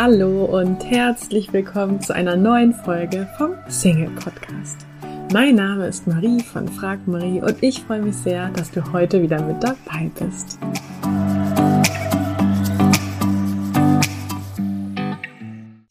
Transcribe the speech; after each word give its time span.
Hallo 0.00 0.44
und 0.44 0.84
herzlich 0.84 1.52
willkommen 1.52 2.00
zu 2.00 2.14
einer 2.14 2.36
neuen 2.36 2.72
Folge 2.72 3.28
vom 3.36 3.54
Single 3.66 4.10
Podcast. 4.10 4.86
Mein 5.32 5.56
Name 5.56 5.88
ist 5.88 6.06
Marie 6.06 6.38
von 6.40 6.68
Frag 6.68 7.08
Marie 7.08 7.42
und 7.42 7.60
ich 7.64 7.82
freue 7.82 8.02
mich 8.02 8.14
sehr, 8.14 8.48
dass 8.50 8.70
du 8.70 8.92
heute 8.92 9.20
wieder 9.20 9.42
mit 9.42 9.60
dabei 9.60 10.08
bist. 10.20 10.56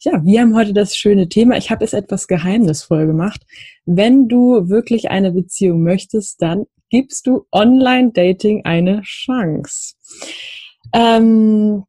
Ja, 0.00 0.24
wir 0.24 0.40
haben 0.40 0.56
heute 0.56 0.72
das 0.72 0.96
schöne 0.96 1.28
Thema. 1.28 1.58
Ich 1.58 1.70
habe 1.70 1.84
es 1.84 1.92
etwas 1.92 2.28
geheimnisvoll 2.28 3.06
gemacht. 3.06 3.42
Wenn 3.84 4.26
du 4.26 4.70
wirklich 4.70 5.10
eine 5.10 5.32
Beziehung 5.32 5.82
möchtest, 5.82 6.40
dann 6.40 6.64
gibst 6.88 7.26
du 7.26 7.44
Online-Dating 7.52 8.64
eine 8.64 9.02
Chance. 9.02 9.96
Ähm, 10.94 11.84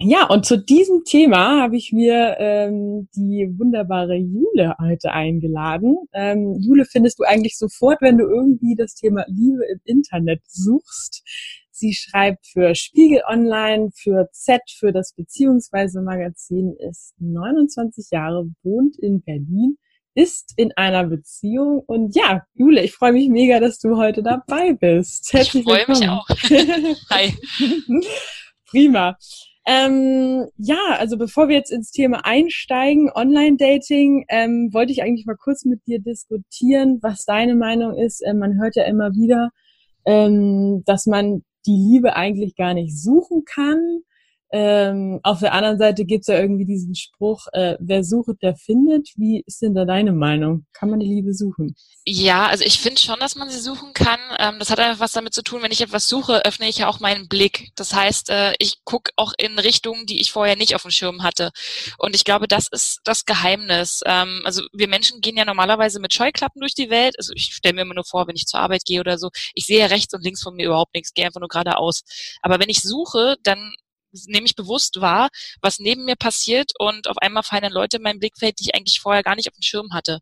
ja, 0.00 0.26
und 0.26 0.44
zu 0.44 0.58
diesem 0.58 1.04
Thema 1.04 1.62
habe 1.62 1.76
ich 1.76 1.92
mir 1.92 2.36
ähm, 2.38 3.08
die 3.14 3.48
wunderbare 3.56 4.16
Jule 4.16 4.74
heute 4.80 5.12
eingeladen. 5.12 5.96
Ähm, 6.12 6.58
Jule 6.60 6.84
findest 6.84 7.20
du 7.20 7.22
eigentlich 7.22 7.56
sofort, 7.56 8.02
wenn 8.02 8.18
du 8.18 8.24
irgendwie 8.24 8.74
das 8.74 8.94
Thema 8.94 9.24
Liebe 9.28 9.64
im 9.64 9.80
Internet 9.84 10.42
suchst. 10.48 11.22
Sie 11.70 11.92
schreibt 11.94 12.46
für 12.46 12.74
Spiegel 12.74 13.22
Online, 13.28 13.90
für 13.94 14.28
Z, 14.32 14.62
für 14.78 14.92
das 14.92 15.12
Beziehungsweise 15.14 16.02
Magazin, 16.02 16.74
ist 16.88 17.14
29 17.18 18.08
Jahre, 18.10 18.48
wohnt 18.62 18.98
in 18.98 19.22
Berlin, 19.22 19.78
ist 20.14 20.54
in 20.56 20.72
einer 20.76 21.04
Beziehung 21.04 21.82
und 21.86 22.16
ja, 22.16 22.42
Jule, 22.54 22.82
ich 22.82 22.92
freue 22.92 23.12
mich 23.12 23.28
mega, 23.28 23.60
dass 23.60 23.78
du 23.78 23.96
heute 23.96 24.22
dabei 24.22 24.72
bist. 24.72 25.32
Herzlich 25.32 25.64
ich 25.66 25.72
freue 25.72 25.86
mich 25.88 26.08
auch. 26.08 26.28
Hi. 27.10 27.34
Prima. 28.66 29.16
Ähm, 29.66 30.46
ja, 30.58 30.96
also 30.98 31.16
bevor 31.16 31.48
wir 31.48 31.56
jetzt 31.56 31.72
ins 31.72 31.90
Thema 31.90 32.24
einsteigen, 32.26 33.10
Online-Dating, 33.14 34.26
ähm, 34.28 34.68
wollte 34.72 34.92
ich 34.92 35.02
eigentlich 35.02 35.24
mal 35.24 35.36
kurz 35.36 35.64
mit 35.64 35.86
dir 35.86 36.00
diskutieren, 36.00 36.98
was 37.00 37.24
deine 37.24 37.54
Meinung 37.54 37.94
ist. 37.94 38.22
Ähm, 38.26 38.38
man 38.38 38.60
hört 38.60 38.76
ja 38.76 38.84
immer 38.84 39.12
wieder, 39.12 39.50
ähm, 40.04 40.82
dass 40.84 41.06
man 41.06 41.44
die 41.66 41.76
Liebe 41.76 42.14
eigentlich 42.14 42.56
gar 42.56 42.74
nicht 42.74 43.00
suchen 43.00 43.44
kann. 43.46 44.00
Ähm, 44.56 45.18
auf 45.24 45.40
der 45.40 45.52
anderen 45.52 45.78
Seite 45.78 46.04
gibt's 46.04 46.28
ja 46.28 46.38
irgendwie 46.38 46.64
diesen 46.64 46.94
Spruch, 46.94 47.48
äh, 47.54 47.76
wer 47.80 48.04
sucht, 48.04 48.40
der 48.40 48.54
findet. 48.54 49.08
Wie 49.16 49.42
ist 49.44 49.60
denn 49.62 49.74
da 49.74 49.84
deine 49.84 50.12
Meinung? 50.12 50.64
Kann 50.72 50.90
man 50.90 51.00
die 51.00 51.08
Liebe 51.08 51.34
suchen? 51.34 51.74
Ja, 52.04 52.46
also 52.46 52.62
ich 52.62 52.78
finde 52.78 53.00
schon, 53.00 53.18
dass 53.18 53.34
man 53.34 53.50
sie 53.50 53.58
suchen 53.58 53.94
kann. 53.94 54.20
Ähm, 54.38 54.60
das 54.60 54.70
hat 54.70 54.78
einfach 54.78 55.00
was 55.00 55.10
damit 55.10 55.34
zu 55.34 55.42
tun, 55.42 55.62
wenn 55.62 55.72
ich 55.72 55.80
etwas 55.80 56.06
suche, 56.06 56.44
öffne 56.44 56.68
ich 56.68 56.78
ja 56.78 56.86
auch 56.86 57.00
meinen 57.00 57.26
Blick. 57.26 57.72
Das 57.74 57.94
heißt, 57.94 58.30
äh, 58.30 58.52
ich 58.60 58.84
gucke 58.84 59.10
auch 59.16 59.32
in 59.38 59.58
Richtungen, 59.58 60.06
die 60.06 60.20
ich 60.20 60.30
vorher 60.30 60.54
nicht 60.54 60.76
auf 60.76 60.82
dem 60.82 60.92
Schirm 60.92 61.24
hatte. 61.24 61.50
Und 61.98 62.14
ich 62.14 62.24
glaube, 62.24 62.46
das 62.46 62.68
ist 62.68 63.00
das 63.02 63.24
Geheimnis. 63.24 64.02
Ähm, 64.06 64.42
also 64.44 64.62
wir 64.72 64.86
Menschen 64.86 65.20
gehen 65.20 65.36
ja 65.36 65.44
normalerweise 65.44 65.98
mit 65.98 66.14
Scheuklappen 66.14 66.60
durch 66.60 66.74
die 66.74 66.90
Welt. 66.90 67.16
Also 67.18 67.32
ich 67.34 67.54
stelle 67.56 67.74
mir 67.74 67.82
immer 67.82 67.94
nur 67.94 68.04
vor, 68.04 68.28
wenn 68.28 68.36
ich 68.36 68.46
zur 68.46 68.60
Arbeit 68.60 68.84
gehe 68.84 69.00
oder 69.00 69.18
so, 69.18 69.30
ich 69.52 69.66
sehe 69.66 69.90
rechts 69.90 70.14
und 70.14 70.22
links 70.22 70.44
von 70.44 70.54
mir 70.54 70.66
überhaupt 70.66 70.94
nichts, 70.94 71.12
gehe 71.12 71.26
einfach 71.26 71.40
nur 71.40 71.48
geradeaus. 71.48 72.04
Aber 72.40 72.60
wenn 72.60 72.68
ich 72.68 72.82
suche, 72.82 73.34
dann 73.42 73.74
nehme 74.26 74.46
ich 74.46 74.54
bewusst 74.54 75.00
wahr, 75.00 75.28
was 75.60 75.78
neben 75.78 76.04
mir 76.04 76.16
passiert 76.16 76.72
und 76.78 77.08
auf 77.08 77.18
einmal 77.18 77.42
fallen 77.42 77.72
Leute 77.72 77.98
in 77.98 78.02
mein 78.02 78.18
Blickfeld, 78.18 78.58
die 78.58 78.64
ich 78.64 78.74
eigentlich 78.74 79.00
vorher 79.00 79.22
gar 79.22 79.36
nicht 79.36 79.48
auf 79.48 79.54
dem 79.54 79.62
Schirm 79.62 79.92
hatte. 79.92 80.20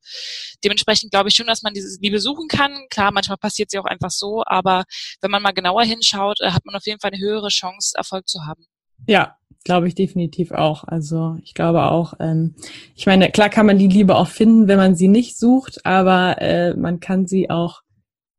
Dementsprechend 0.64 1.10
glaube 1.10 1.28
ich 1.28 1.34
schon, 1.34 1.46
dass 1.46 1.62
man 1.62 1.74
diese 1.74 1.98
Liebe 2.00 2.20
suchen 2.20 2.48
kann. 2.48 2.86
Klar, 2.90 3.12
manchmal 3.12 3.38
passiert 3.38 3.70
sie 3.70 3.78
auch 3.78 3.84
einfach 3.84 4.10
so, 4.10 4.42
aber 4.46 4.84
wenn 5.20 5.30
man 5.30 5.42
mal 5.42 5.52
genauer 5.52 5.84
hinschaut, 5.84 6.40
äh, 6.40 6.50
hat 6.50 6.64
man 6.64 6.74
auf 6.74 6.86
jeden 6.86 7.00
Fall 7.00 7.12
eine 7.12 7.22
höhere 7.22 7.48
Chance, 7.48 7.92
Erfolg 7.96 8.28
zu 8.28 8.44
haben. 8.46 8.66
Ja, 9.06 9.36
glaube 9.64 9.88
ich 9.88 9.94
definitiv 9.94 10.52
auch. 10.52 10.84
Also 10.84 11.36
ich 11.42 11.54
glaube 11.54 11.84
auch, 11.84 12.14
ähm, 12.20 12.54
ich 12.94 13.06
meine, 13.06 13.30
klar 13.30 13.48
kann 13.48 13.66
man 13.66 13.78
die 13.78 13.88
Liebe 13.88 14.16
auch 14.16 14.28
finden, 14.28 14.68
wenn 14.68 14.78
man 14.78 14.94
sie 14.94 15.08
nicht 15.08 15.38
sucht, 15.38 15.84
aber 15.84 16.40
äh, 16.40 16.74
man 16.74 17.00
kann 17.00 17.26
sie 17.26 17.50
auch 17.50 17.82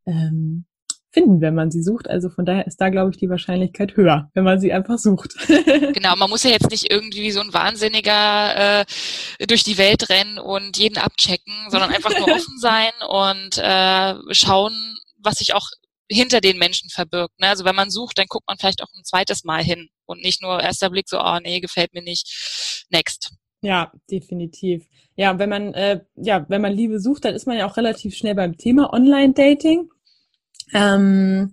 ähm, 0.05 0.65
finden, 1.13 1.41
wenn 1.41 1.55
man 1.55 1.71
sie 1.71 1.83
sucht. 1.83 2.09
Also 2.09 2.29
von 2.29 2.45
daher 2.45 2.67
ist 2.67 2.81
da, 2.81 2.89
glaube 2.89 3.11
ich, 3.11 3.17
die 3.17 3.29
Wahrscheinlichkeit 3.29 3.95
höher, 3.95 4.29
wenn 4.33 4.43
man 4.43 4.59
sie 4.59 4.73
einfach 4.73 4.97
sucht. 4.97 5.35
genau, 5.93 6.15
man 6.15 6.29
muss 6.29 6.43
ja 6.43 6.49
jetzt 6.49 6.71
nicht 6.71 6.91
irgendwie 6.91 7.31
so 7.31 7.39
ein 7.39 7.53
Wahnsinniger 7.53 8.81
äh, 8.81 8.85
durch 9.47 9.63
die 9.63 9.77
Welt 9.77 10.09
rennen 10.09 10.39
und 10.39 10.77
jeden 10.77 10.97
abchecken, 10.97 11.53
sondern 11.69 11.91
einfach 11.91 12.17
nur 12.17 12.27
offen 12.35 12.57
sein 12.59 12.91
und 13.07 13.57
äh, 13.59 14.33
schauen, 14.33 14.73
was 15.19 15.37
sich 15.37 15.53
auch 15.53 15.69
hinter 16.09 16.41
den 16.41 16.57
Menschen 16.57 16.89
verbirgt. 16.89 17.39
Ne? 17.39 17.47
Also 17.47 17.63
wenn 17.63 17.75
man 17.75 17.91
sucht, 17.91 18.17
dann 18.17 18.27
guckt 18.27 18.47
man 18.47 18.57
vielleicht 18.57 18.81
auch 18.81 18.89
ein 18.95 19.05
zweites 19.05 19.43
Mal 19.43 19.63
hin 19.63 19.89
und 20.05 20.21
nicht 20.21 20.41
nur 20.41 20.61
erster 20.61 20.89
Blick 20.89 21.07
so, 21.07 21.19
oh 21.19 21.39
nee, 21.41 21.59
gefällt 21.59 21.93
mir 21.93 22.03
nicht. 22.03 22.85
Next. 22.89 23.33
Ja, 23.61 23.93
definitiv. 24.11 24.85
Ja, 25.15 25.39
wenn 25.39 25.49
man 25.49 25.73
äh, 25.73 26.01
ja, 26.15 26.45
wenn 26.49 26.61
man 26.61 26.73
Liebe 26.73 26.99
sucht, 26.99 27.23
dann 27.23 27.33
ist 27.33 27.47
man 27.47 27.57
ja 27.57 27.65
auch 27.65 27.77
relativ 27.77 28.15
schnell 28.15 28.35
beim 28.35 28.57
Thema 28.57 28.91
Online-Dating. 28.91 29.89
Ähm, 30.73 31.51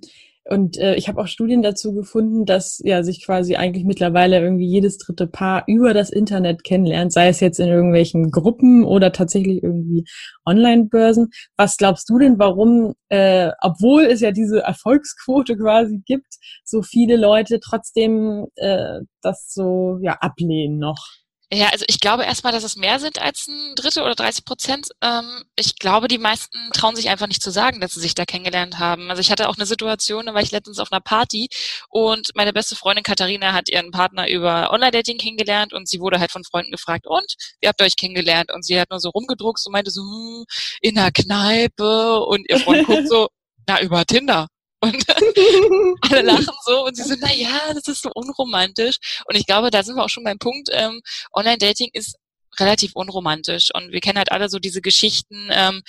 und 0.51 0.79
äh, 0.79 0.97
ich 0.97 1.09
habe 1.09 1.21
auch 1.21 1.29
Studien 1.29 1.63
dazu 1.63 1.95
gefunden, 1.95 2.45
dass 2.45 2.81
ja 2.83 3.05
sich 3.05 3.25
quasi 3.25 3.55
eigentlich 3.55 3.85
mittlerweile 3.85 4.41
irgendwie 4.41 4.67
jedes 4.67 4.99
dritte 4.99 5.29
Paar 5.29 5.63
über 5.69 5.95
das 5.95 6.11
Internet 6.11 6.65
kennenlernt, 6.65 7.13
sei 7.13 7.29
es 7.29 7.39
jetzt 7.39 7.61
in 7.61 7.69
irgendwelchen 7.69 8.33
Gruppen 8.33 8.85
oder 8.85 9.13
tatsächlich 9.13 9.63
irgendwie 9.63 10.05
Online-Börsen. 10.45 11.31
Was 11.57 11.77
glaubst 11.77 12.09
du 12.11 12.19
denn, 12.19 12.39
warum, 12.41 12.95
äh, 13.11 13.53
obwohl 13.61 14.05
es 14.05 14.21
ja 14.21 14.33
diese 14.33 14.61
Erfolgsquote 14.61 15.57
quasi 15.57 16.03
gibt, 16.05 16.35
so 16.65 16.83
viele 16.83 17.17
Leute 17.17 17.61
trotzdem 17.61 18.47
äh, 18.57 19.01
das 19.23 19.53
so 19.53 19.99
ja 20.03 20.15
ablehnen 20.21 20.79
noch? 20.79 21.07
Ja, 21.53 21.69
also 21.71 21.85
ich 21.89 21.99
glaube 21.99 22.25
erstmal, 22.25 22.53
dass 22.53 22.63
es 22.63 22.77
mehr 22.77 23.01
sind 23.01 23.21
als 23.21 23.49
ein 23.49 23.75
Drittel 23.75 24.05
oder 24.05 24.15
30 24.15 24.45
Prozent. 24.45 24.89
Ähm, 25.03 25.43
ich 25.57 25.77
glaube, 25.81 26.07
die 26.07 26.19
meisten 26.19 26.57
trauen 26.73 26.95
sich 26.95 27.09
einfach 27.09 27.27
nicht 27.27 27.43
zu 27.43 27.51
sagen, 27.51 27.81
dass 27.81 27.95
sie 27.95 28.01
sich 28.01 28.15
da 28.15 28.25
kennengelernt 28.25 28.79
haben. 28.79 29.11
Also 29.11 29.21
ich 29.21 29.33
hatte 29.33 29.49
auch 29.49 29.57
eine 29.57 29.67
Situation, 29.67 30.27
da 30.27 30.35
war 30.35 30.43
ich 30.43 30.53
letztens 30.53 30.79
auf 30.79 30.93
einer 30.93 31.01
Party 31.01 31.49
und 31.89 32.31
meine 32.37 32.53
beste 32.53 32.77
Freundin 32.77 33.03
Katharina 33.03 33.53
hat 33.53 33.69
ihren 33.69 33.91
Partner 33.91 34.29
über 34.31 34.71
Online-Dating 34.73 35.19
kennengelernt 35.19 35.73
und 35.73 35.89
sie 35.89 35.99
wurde 35.99 36.21
halt 36.21 36.31
von 36.31 36.45
Freunden 36.45 36.71
gefragt, 36.71 37.07
und, 37.09 37.35
wie 37.61 37.67
habt 37.67 37.81
ihr 37.81 37.87
euch 37.87 37.97
kennengelernt? 37.97 38.53
Und 38.53 38.65
sie 38.65 38.79
hat 38.81 38.91
nur 38.91 39.01
so 39.01 39.11
rumgedruckt 39.11 39.61
und 39.67 39.73
meinte 39.73 39.91
so, 39.91 40.03
hm, 40.03 40.45
in 40.83 40.95
der 40.95 41.11
Kneipe 41.11 42.21
und 42.27 42.49
ihr 42.49 42.61
Freund 42.61 42.87
guckt 42.87 43.09
so, 43.09 43.29
na, 43.67 43.81
über 43.81 44.05
Tinder. 44.07 44.47
Und 44.81 45.05
alle 46.11 46.23
lachen 46.23 46.55
so 46.65 46.85
und 46.85 46.97
sie 46.97 47.03
so, 47.03 47.15
na 47.21 47.33
ja, 47.33 47.73
das 47.75 47.89
ist 47.89 48.03
so 48.03 48.11
unromantisch. 48.15 48.97
Und 49.27 49.37
ich 49.37 49.47
glaube, 49.47 49.71
da 49.71 49.83
sind 49.83 49.97
wir 49.97 50.05
auch 50.05 50.11
schon 50.11 50.25
beim 50.25 50.39
Punkt, 50.39 50.69
ähm, 50.73 51.01
Online-Dating 51.33 51.91
ist 51.93 52.17
relativ 52.59 52.93
unromantisch. 52.95 53.71
Und 53.75 53.93
wir 53.93 54.01
kennen 54.01 54.19
halt 54.19 54.33
alle 54.33 54.49
so 54.49 54.59
diese 54.59 54.81
Geschichten 54.81 55.49
ähm, 55.53 55.83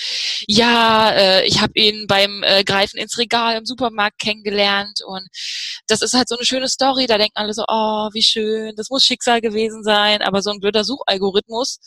ja 0.48 1.12
äh, 1.12 1.46
ich 1.46 1.62
habe 1.62 1.74
ihn 1.76 2.08
beim 2.08 2.44
äh, 2.44 2.64
Greifen 2.64 2.98
ins 2.98 3.18
Regal 3.18 3.58
im 3.58 3.66
Supermarkt 3.66 4.20
kennengelernt. 4.20 5.02
Und 5.06 5.28
das 5.88 6.02
ist 6.02 6.14
halt 6.14 6.30
so 6.30 6.36
eine 6.36 6.46
schöne 6.46 6.70
Story. 6.70 7.08
Da 7.08 7.18
denken 7.18 7.38
alle 7.38 7.54
so 7.54 7.64
oh 7.68 8.10
wie 8.14 8.24
schön 8.24 8.76
das 8.76 8.90
muss 8.90 9.06
Schicksal 9.06 9.42
gewesen 9.42 9.84
sein. 9.84 10.22
Aber 10.22 10.42
so 10.42 10.52
ein 10.52 10.60
blöder 10.60 10.84
Suchalgorithmus 10.84 11.80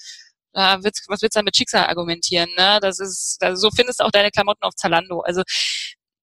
äh, 0.54 0.78
wird's, 0.82 1.04
was 1.08 1.22
willst 1.22 1.36
du 1.36 1.40
da 1.40 1.44
mit 1.44 1.56
Schicksal 1.56 1.86
argumentieren 1.86 2.50
ne? 2.56 2.78
Das 2.80 2.98
ist 3.00 3.38
also 3.42 3.68
so 3.68 3.70
findest 3.74 4.00
du 4.00 4.04
auch 4.04 4.10
deine 4.10 4.30
Klamotten 4.30 4.64
auf 4.64 4.74
Zalando. 4.74 5.20
Also 5.20 5.42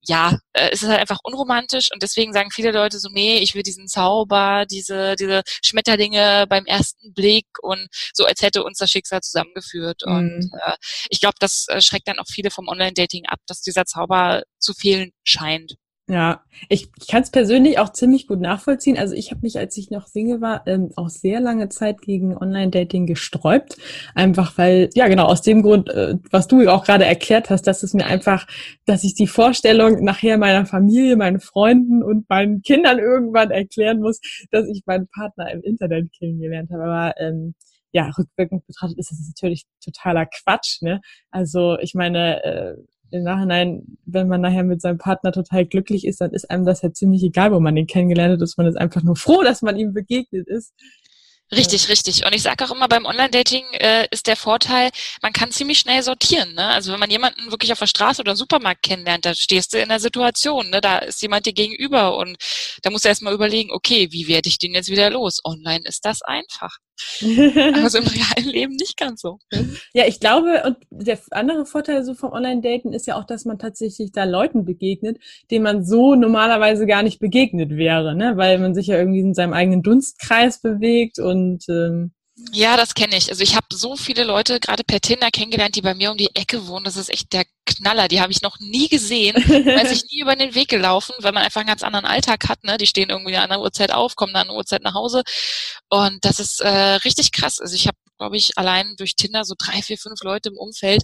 ja, 0.04 0.40
äh, 0.54 0.70
es 0.72 0.82
ist 0.82 0.90
halt 0.90 1.00
einfach 1.00 1.20
unromantisch 1.24 1.92
und 1.94 2.02
deswegen 2.02 2.34
sagen 2.34 2.52
viele 2.52 2.72
Leute 2.72 3.00
so, 3.00 3.10
nee, 3.12 3.38
ich 3.40 3.54
will 3.56 3.64
diesen 3.64 3.88
Zauber, 3.88 4.66
diese, 4.70 5.16
diese 5.16 5.44
Schmetterlinge 5.62 6.46
beim 6.50 6.66
ersten 6.66 7.14
Blick 7.14 7.46
und 7.62 7.88
so, 8.14 8.26
als 8.26 8.42
hätte 8.42 8.64
uns 8.64 8.80
das 8.80 8.90
Schicksal 8.90 9.22
zusammengeführt. 9.22 10.02
Mhm. 10.06 10.14
Und 10.14 10.52
äh, 10.66 10.76
ich 11.10 11.20
glaube, 11.20 11.36
das 11.40 11.68
äh, 11.70 11.82
schreckt 11.82 12.08
dann 12.08 12.20
auch 12.20 12.28
viele 12.28 12.52
vom 12.52 12.68
Online-Dating 12.68 13.26
ab, 13.28 13.40
dass 13.48 13.62
dieser 13.62 13.86
Zauber 13.86 14.44
zu 14.60 14.74
fehlen 14.74 15.12
scheint. 15.24 15.76
Ja, 16.12 16.44
ich, 16.68 16.90
ich 17.00 17.08
kann 17.08 17.24
es 17.24 17.30
persönlich 17.32 17.80
auch 17.80 17.94
ziemlich 17.94 18.28
gut 18.28 18.42
nachvollziehen. 18.42 18.98
Also 18.98 19.16
ich 19.16 19.32
habe 19.32 19.40
mich, 19.44 19.58
als 19.58 19.78
ich 19.78 19.92
noch 19.92 20.08
Single 20.08 20.42
war, 20.42 20.68
ähm, 20.68 20.92
auch 20.98 21.08
sehr 21.08 21.40
lange 21.40 21.70
Zeit 21.70 22.02
gegen 22.02 22.36
Online-Dating 22.36 23.06
gesträubt. 23.06 23.78
Einfach 24.14 24.58
weil, 24.58 24.90
ja 24.94 25.08
genau, 25.08 25.28
aus 25.28 25.42
dem 25.42 25.62
Grund, 25.62 25.90
äh, 25.90 26.16
was 26.30 26.50
du 26.50 26.68
auch 26.68 26.84
gerade 26.84 27.06
erklärt 27.06 27.50
hast, 27.50 27.62
dass 27.62 27.82
es 27.82 27.94
mir 27.94 28.08
einfach, 28.08 28.46
dass 28.86 29.06
ich 29.06 29.14
die 29.14 29.28
Vorstellung 29.28 30.04
nachher 30.04 30.38
meiner 30.38 30.66
Familie, 30.66 31.16
meinen 31.16 31.40
Freunden 31.40 32.04
und 32.04 32.28
meinen 32.30 32.62
Kindern 32.62 33.00
irgendwann 33.00 33.50
erklären 33.50 34.02
muss, 34.02 34.20
dass 34.52 34.68
ich 34.68 34.84
meinen 34.86 35.08
Partner 35.08 35.50
im 35.50 35.62
Internet 35.62 36.12
kennengelernt 36.12 36.72
habe. 36.72 36.84
Aber 36.84 37.14
ähm, 37.22 37.56
ja, 37.94 38.10
rückwirkend 38.18 38.68
betrachtet 38.68 39.00
ist 39.00 39.14
es 39.14 39.30
natürlich 39.30 39.64
totaler 39.82 40.26
Quatsch. 40.26 40.82
Ne? 40.82 41.00
Also 41.30 41.78
ich 41.80 41.94
meine, 41.94 42.44
äh, 42.44 42.76
im 43.12 43.24
Nachhinein, 43.24 43.98
wenn 44.06 44.28
man 44.28 44.42
nachher 44.42 44.64
mit 44.64 44.82
seinem 44.82 44.98
Partner 44.98 45.32
total 45.32 45.66
glücklich 45.66 46.06
ist, 46.06 46.22
dann 46.22 46.32
ist 46.32 46.50
einem 46.50 46.66
das 46.66 46.82
ja 46.82 46.94
ziemlich 46.94 47.24
egal, 47.24 47.52
wo 47.52 47.60
man 47.60 47.76
den 47.76 47.88
kennengelernt 47.88 48.34
hat, 48.34 48.42
ist 48.42 48.58
man 48.58 48.68
ist 48.68 48.78
einfach 48.78 49.04
nur 49.04 49.16
froh, 49.16 49.44
dass 49.44 49.62
man 49.62 49.78
ihm 49.78 49.94
begegnet 49.94 50.48
ist. 50.48 50.74
Richtig, 51.54 51.90
richtig. 51.90 52.26
Und 52.26 52.34
ich 52.34 52.44
sage 52.44 52.64
auch 52.64 52.72
immer, 52.72 52.88
beim 52.88 53.06
Online-Dating 53.06 53.66
äh, 53.74 54.08
ist 54.10 54.28
der 54.28 54.38
Vorteil, 54.38 54.90
man 55.22 55.34
kann 55.34 55.52
ziemlich 55.52 55.80
schnell 55.80 56.02
sortieren. 56.02 56.54
Ne? 56.54 56.66
Also 56.66 56.94
wenn 56.94 57.00
man 57.00 57.12
jemanden 57.12 57.52
wirklich 57.52 57.74
auf 57.74 57.80
der 57.80 57.88
Straße 57.88 58.22
oder 58.22 58.32
im 58.32 58.38
Supermarkt 58.38 58.84
kennenlernt, 58.84 59.26
da 59.26 59.36
stehst 59.36 59.74
du 59.74 59.82
in 59.82 59.90
der 59.90 60.00
Situation, 60.00 60.70
ne? 60.70 60.80
da 60.80 61.00
ist 61.00 61.22
jemand 61.22 61.46
dir 61.46 61.52
gegenüber 61.52 62.16
und 62.16 62.38
da 62.84 62.90
musst 62.90 63.04
du 63.04 63.10
erstmal 63.10 63.34
überlegen, 63.34 63.72
okay, 63.72 64.08
wie 64.12 64.30
werde 64.30 64.48
ich 64.48 64.60
den 64.60 64.74
jetzt 64.74 64.90
wieder 64.90 65.10
los? 65.10 65.42
Online 65.44 65.84
ist 65.84 66.06
das 66.06 66.22
einfach. 66.22 66.78
Aber 67.22 67.90
so 67.90 67.98
im 68.00 68.08
realen 68.08 68.50
Leben 68.50 68.76
nicht 68.76 68.98
ganz 68.98 69.22
so. 69.22 69.40
Ja, 69.94 70.06
ich 70.08 70.20
glaube, 70.20 70.64
und 70.66 70.78
der 70.90 71.20
andere 71.32 71.66
Vorteil 71.66 72.04
so 72.04 72.14
vom 72.14 72.32
Online-Daten 72.32 72.94
ist 72.94 73.08
ja 73.08 73.16
auch, 73.16 73.26
dass 73.26 73.46
man 73.46 73.60
tatsächlich 73.60 74.12
da 74.12 74.24
Leuten 74.24 74.66
begegnet, 74.66 75.18
denen 75.50 75.64
man 75.64 75.86
so 75.86 76.16
normalerweise 76.16 76.86
gar 76.86 77.04
nicht 77.04 77.20
begegnet 77.20 77.72
wäre, 77.72 78.16
ne? 78.16 78.34
Weil 78.38 78.60
man 78.60 78.74
sich 78.74 78.88
ja 78.88 78.98
irgendwie 78.98 79.20
in 79.20 79.34
seinem 79.34 79.54
eigenen 79.54 79.84
Dunstkreis 79.84 80.62
bewegt 80.62 81.20
und 81.20 81.68
ähm, 81.70 82.12
ja, 82.52 82.78
das 82.78 82.94
kenne 82.94 83.16
ich. 83.16 83.30
Also 83.30 83.44
ich 83.44 83.56
habe 83.56 83.68
so 83.72 83.96
viele 83.96 84.24
Leute 84.24 84.60
gerade 84.60 84.84
per 84.84 85.00
Tinder 85.00 85.30
kennengelernt, 85.32 85.76
die 85.76 85.82
bei 85.82 85.94
mir 85.94 86.12
um 86.12 86.18
die 86.18 86.36
Ecke 86.36 86.68
wohnen. 86.68 86.84
Das 86.84 86.98
ist 86.98 87.10
echt 87.10 87.32
der 87.34 87.46
Knaller. 87.66 88.08
Die 88.08 88.22
habe 88.22 88.32
ich 88.32 88.42
noch 88.42 88.60
nie 88.60 88.90
gesehen, 88.90 89.36
weil 89.66 89.88
sich 89.88 90.04
nie 90.12 90.20
über 90.20 90.36
den 90.36 90.56
Weg 90.56 90.70
gelaufen, 90.70 91.14
weil 91.20 91.32
man 91.32 91.44
einfach 91.44 91.62
einen 91.62 91.70
ganz 91.70 91.84
anderen 91.84 92.06
Alltag 92.06 92.50
hat. 92.50 92.64
Ne? 92.64 92.78
Die 92.78 92.88
stehen 92.88 93.10
irgendwie 93.10 93.38
an 93.38 93.52
einer 93.52 93.62
Uhrzeit 93.62 93.92
auf, 93.92 94.16
kommen 94.16 94.34
dann 94.34 94.44
an 94.44 94.50
einer 94.50 94.58
Uhrzeit 94.58 94.82
nach 94.82 94.94
Hause. 94.94 95.24
Und 95.90 96.26
das 96.26 96.40
ist 96.40 96.62
äh, 96.62 96.70
richtig 96.70 97.32
krass. 97.32 97.60
Also 97.60 97.76
ich 97.76 97.88
habe, 97.88 97.98
glaube 98.18 98.38
ich, 98.38 98.58
allein 98.58 98.96
durch 98.98 99.16
Tinder 99.16 99.46
so 99.46 99.56
drei, 99.58 99.82
vier, 99.82 99.98
fünf 99.98 100.22
Leute 100.24 100.50
im 100.50 100.58
Umfeld 100.58 101.04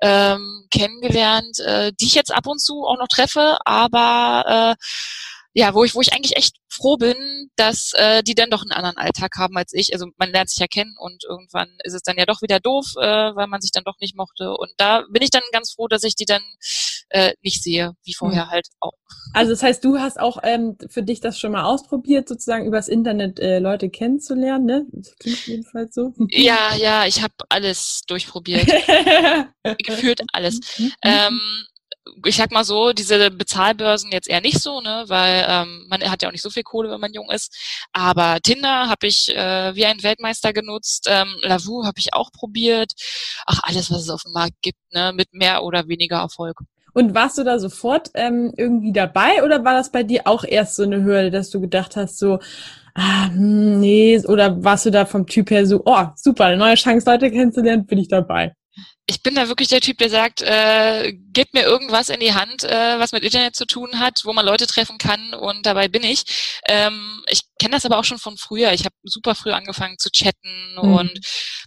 ähm, 0.00 0.66
kennengelernt, 0.70 1.58
äh, 1.60 1.92
die 2.00 2.06
ich 2.06 2.14
jetzt 2.14 2.34
ab 2.34 2.46
und 2.46 2.60
zu 2.60 2.84
auch 2.84 2.98
noch 2.98 3.08
treffe, 3.08 3.58
aber 3.64 4.76
äh, 4.76 4.84
ja, 5.52 5.74
wo 5.74 5.84
ich, 5.84 5.94
wo 5.94 6.00
ich 6.00 6.12
eigentlich 6.12 6.36
echt 6.36 6.56
froh 6.68 6.96
bin, 6.96 7.50
dass 7.56 7.92
äh, 7.94 8.22
die 8.22 8.34
dann 8.34 8.50
doch 8.50 8.62
einen 8.62 8.72
anderen 8.72 8.96
Alltag 8.96 9.32
haben 9.36 9.56
als 9.56 9.72
ich. 9.72 9.92
Also 9.92 10.06
man 10.16 10.30
lernt 10.30 10.48
sich 10.50 10.58
ja 10.58 10.68
kennen 10.68 10.94
und 10.98 11.24
irgendwann 11.24 11.68
ist 11.82 11.94
es 11.94 12.02
dann 12.02 12.16
ja 12.16 12.26
doch 12.26 12.40
wieder 12.42 12.60
doof, 12.60 12.86
äh, 12.96 13.34
weil 13.34 13.48
man 13.48 13.60
sich 13.60 13.72
dann 13.72 13.84
doch 13.84 13.98
nicht 14.00 14.16
mochte. 14.16 14.56
Und 14.56 14.70
da 14.76 15.04
bin 15.10 15.22
ich 15.22 15.30
dann 15.30 15.42
ganz 15.52 15.72
froh, 15.72 15.88
dass 15.88 16.04
ich 16.04 16.14
die 16.14 16.24
dann 16.24 16.42
äh, 17.08 17.32
nicht 17.42 17.62
sehe, 17.62 17.92
wie 18.04 18.14
vorher 18.14 18.46
mhm. 18.46 18.50
halt 18.50 18.68
auch. 18.78 18.92
Also 19.32 19.50
das 19.50 19.62
heißt, 19.62 19.84
du 19.84 19.98
hast 19.98 20.20
auch 20.20 20.38
ähm, 20.44 20.76
für 20.88 21.02
dich 21.02 21.20
das 21.20 21.38
schon 21.38 21.52
mal 21.52 21.64
ausprobiert, 21.64 22.28
sozusagen 22.28 22.66
übers 22.66 22.88
Internet 22.88 23.40
äh, 23.40 23.58
Leute 23.58 23.90
kennenzulernen, 23.90 24.66
ne? 24.66 24.86
Das 24.92 25.16
klingt 25.16 25.46
jedenfalls 25.46 25.94
so. 25.94 26.14
Ja, 26.30 26.74
ja, 26.76 27.06
ich 27.06 27.22
habe 27.22 27.34
alles 27.48 28.02
durchprobiert. 28.06 28.66
Gefühlt 29.84 30.22
alles. 30.32 30.60
Mhm. 30.78 30.92
Ähm, 31.02 31.40
ich 32.24 32.36
sag 32.36 32.50
mal 32.52 32.64
so, 32.64 32.92
diese 32.92 33.30
Bezahlbörsen 33.30 34.10
jetzt 34.12 34.28
eher 34.28 34.40
nicht 34.40 34.60
so, 34.60 34.80
ne, 34.80 35.04
weil 35.08 35.44
ähm, 35.48 35.86
man 35.88 36.02
hat 36.02 36.22
ja 36.22 36.28
auch 36.28 36.32
nicht 36.32 36.42
so 36.42 36.50
viel 36.50 36.62
Kohle, 36.62 36.90
wenn 36.90 37.00
man 37.00 37.12
jung 37.12 37.30
ist. 37.30 37.56
Aber 37.92 38.38
Tinder 38.42 38.88
habe 38.88 39.06
ich 39.06 39.28
äh, 39.34 39.74
wie 39.74 39.86
ein 39.86 40.02
Weltmeister 40.02 40.52
genutzt, 40.52 41.06
ähm, 41.10 41.34
Lavu 41.42 41.84
habe 41.84 41.98
ich 41.98 42.14
auch 42.14 42.30
probiert. 42.32 42.92
Ach, 43.46 43.60
alles, 43.62 43.90
was 43.90 44.02
es 44.02 44.10
auf 44.10 44.22
dem 44.22 44.32
Markt 44.32 44.62
gibt, 44.62 44.78
ne, 44.92 45.12
mit 45.14 45.32
mehr 45.32 45.62
oder 45.64 45.88
weniger 45.88 46.18
Erfolg. 46.18 46.58
Und 46.92 47.14
warst 47.14 47.38
du 47.38 47.44
da 47.44 47.58
sofort 47.58 48.10
ähm, 48.14 48.52
irgendwie 48.56 48.92
dabei 48.92 49.44
oder 49.44 49.64
war 49.64 49.74
das 49.74 49.92
bei 49.92 50.02
dir 50.02 50.22
auch 50.26 50.44
erst 50.44 50.76
so 50.76 50.82
eine 50.82 51.04
Hürde, 51.04 51.30
dass 51.30 51.50
du 51.50 51.60
gedacht 51.60 51.96
hast, 51.96 52.18
so, 52.18 52.40
ah, 52.94 53.26
hm, 53.28 53.80
nee, 53.80 54.20
oder 54.26 54.62
warst 54.64 54.86
du 54.86 54.90
da 54.90 55.06
vom 55.06 55.26
Typ 55.26 55.50
her 55.50 55.66
so, 55.66 55.82
oh, 55.84 56.06
super, 56.16 56.46
eine 56.46 56.56
neue 56.56 56.74
Chance, 56.74 57.08
Leute 57.08 57.30
kennenzulernen, 57.30 57.86
bin 57.86 57.98
ich 57.98 58.08
dabei? 58.08 58.54
Ich 59.10 59.22
bin 59.24 59.34
da 59.34 59.48
wirklich 59.48 59.68
der 59.68 59.80
Typ, 59.80 59.98
der 59.98 60.08
sagt, 60.08 60.40
äh, 60.40 61.12
gib 61.32 61.52
mir 61.52 61.64
irgendwas 61.64 62.10
in 62.10 62.20
die 62.20 62.32
Hand, 62.32 62.62
äh, 62.62 62.98
was 63.00 63.10
mit 63.10 63.24
Internet 63.24 63.56
zu 63.56 63.66
tun 63.66 63.98
hat, 63.98 64.20
wo 64.24 64.32
man 64.32 64.46
Leute 64.46 64.68
treffen 64.68 64.98
kann 64.98 65.34
und 65.34 65.66
dabei 65.66 65.88
bin 65.88 66.04
ich. 66.04 66.24
Ähm, 66.68 67.24
ich 67.28 67.42
kenne 67.60 67.74
das 67.74 67.84
aber 67.84 67.98
auch 67.98 68.04
schon 68.04 68.18
von 68.18 68.36
früher. 68.38 68.72
Ich 68.72 68.84
habe 68.84 68.94
super 69.04 69.34
früh 69.34 69.50
angefangen 69.50 69.98
zu 69.98 70.10
chatten 70.10 70.74
mhm. 70.82 70.94
und 70.94 71.20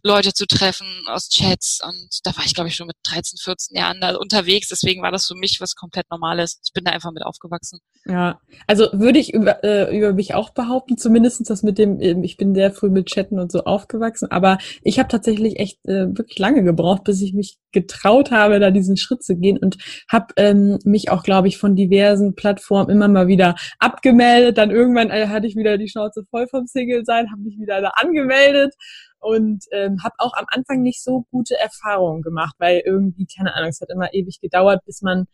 Leute 0.03 0.33
zu 0.33 0.47
treffen 0.47 0.87
aus 1.05 1.29
Chats 1.29 1.79
und 1.87 2.09
da 2.23 2.35
war 2.35 2.45
ich, 2.45 2.55
glaube 2.55 2.67
ich, 2.67 2.75
schon 2.75 2.87
mit 2.87 2.97
13, 3.03 3.37
14 3.37 3.77
Jahren 3.77 4.01
da 4.01 4.15
unterwegs. 4.15 4.69
Deswegen 4.69 5.03
war 5.03 5.11
das 5.11 5.27
für 5.27 5.35
mich 5.35 5.61
was 5.61 5.75
komplett 5.75 6.09
Normales. 6.09 6.59
Ich 6.65 6.73
bin 6.73 6.83
da 6.83 6.91
einfach 6.91 7.11
mit 7.11 7.23
aufgewachsen. 7.23 7.79
Ja, 8.05 8.39
also 8.67 8.89
würde 8.91 9.19
ich 9.19 9.33
über, 9.33 9.63
äh, 9.63 9.95
über 9.95 10.13
mich 10.13 10.33
auch 10.33 10.49
behaupten, 10.49 10.97
zumindestens 10.97 11.47
das 11.47 11.63
mit 11.63 11.77
dem, 11.77 12.01
äh, 12.01 12.19
ich 12.23 12.37
bin 12.37 12.55
sehr 12.55 12.71
früh 12.71 12.89
mit 12.89 13.05
Chatten 13.05 13.39
und 13.39 13.51
so 13.51 13.63
aufgewachsen, 13.63 14.31
aber 14.31 14.57
ich 14.81 14.97
habe 14.97 15.09
tatsächlich 15.09 15.59
echt 15.59 15.85
äh, 15.85 16.07
wirklich 16.17 16.39
lange 16.39 16.63
gebraucht, 16.63 17.03
bis 17.03 17.21
ich 17.21 17.33
mich 17.33 17.59
getraut 17.71 18.31
habe, 18.31 18.59
da 18.59 18.71
diesen 18.71 18.97
Schritt 18.97 19.23
zu 19.23 19.35
gehen 19.35 19.57
und 19.57 19.77
habe 20.09 20.27
ähm, 20.37 20.79
mich 20.85 21.11
auch, 21.11 21.23
glaube 21.23 21.49
ich, 21.49 21.57
von 21.57 21.75
diversen 21.75 22.35
Plattformen 22.35 22.89
immer 22.89 23.07
mal 23.07 23.27
wieder 23.27 23.55
abgemeldet. 23.79 24.57
Dann 24.57 24.71
irgendwann 24.71 25.09
äh, 25.09 25.27
hatte 25.27 25.47
ich 25.47 25.55
wieder 25.55 25.77
die 25.77 25.82
Schnauze 25.87 26.23
voll 26.29 26.47
vom 26.47 26.65
Single 26.67 27.05
sein, 27.05 27.31
habe 27.31 27.41
mich 27.41 27.57
wieder 27.59 27.81
da 27.81 27.89
angemeldet 27.95 28.73
und 29.19 29.63
ähm, 29.71 30.03
habe 30.03 30.15
auch 30.17 30.33
am 30.33 30.45
Anfang 30.49 30.81
nicht 30.81 31.03
so 31.03 31.25
gute 31.31 31.57
Erfahrungen 31.57 32.21
gemacht, 32.21 32.55
weil 32.59 32.81
irgendwie, 32.85 33.25
keine 33.25 33.55
Ahnung, 33.55 33.69
es 33.69 33.81
hat 33.81 33.89
immer 33.89 34.13
ewig 34.13 34.39
gedauert, 34.41 34.83
bis 34.85 35.01
man 35.01 35.25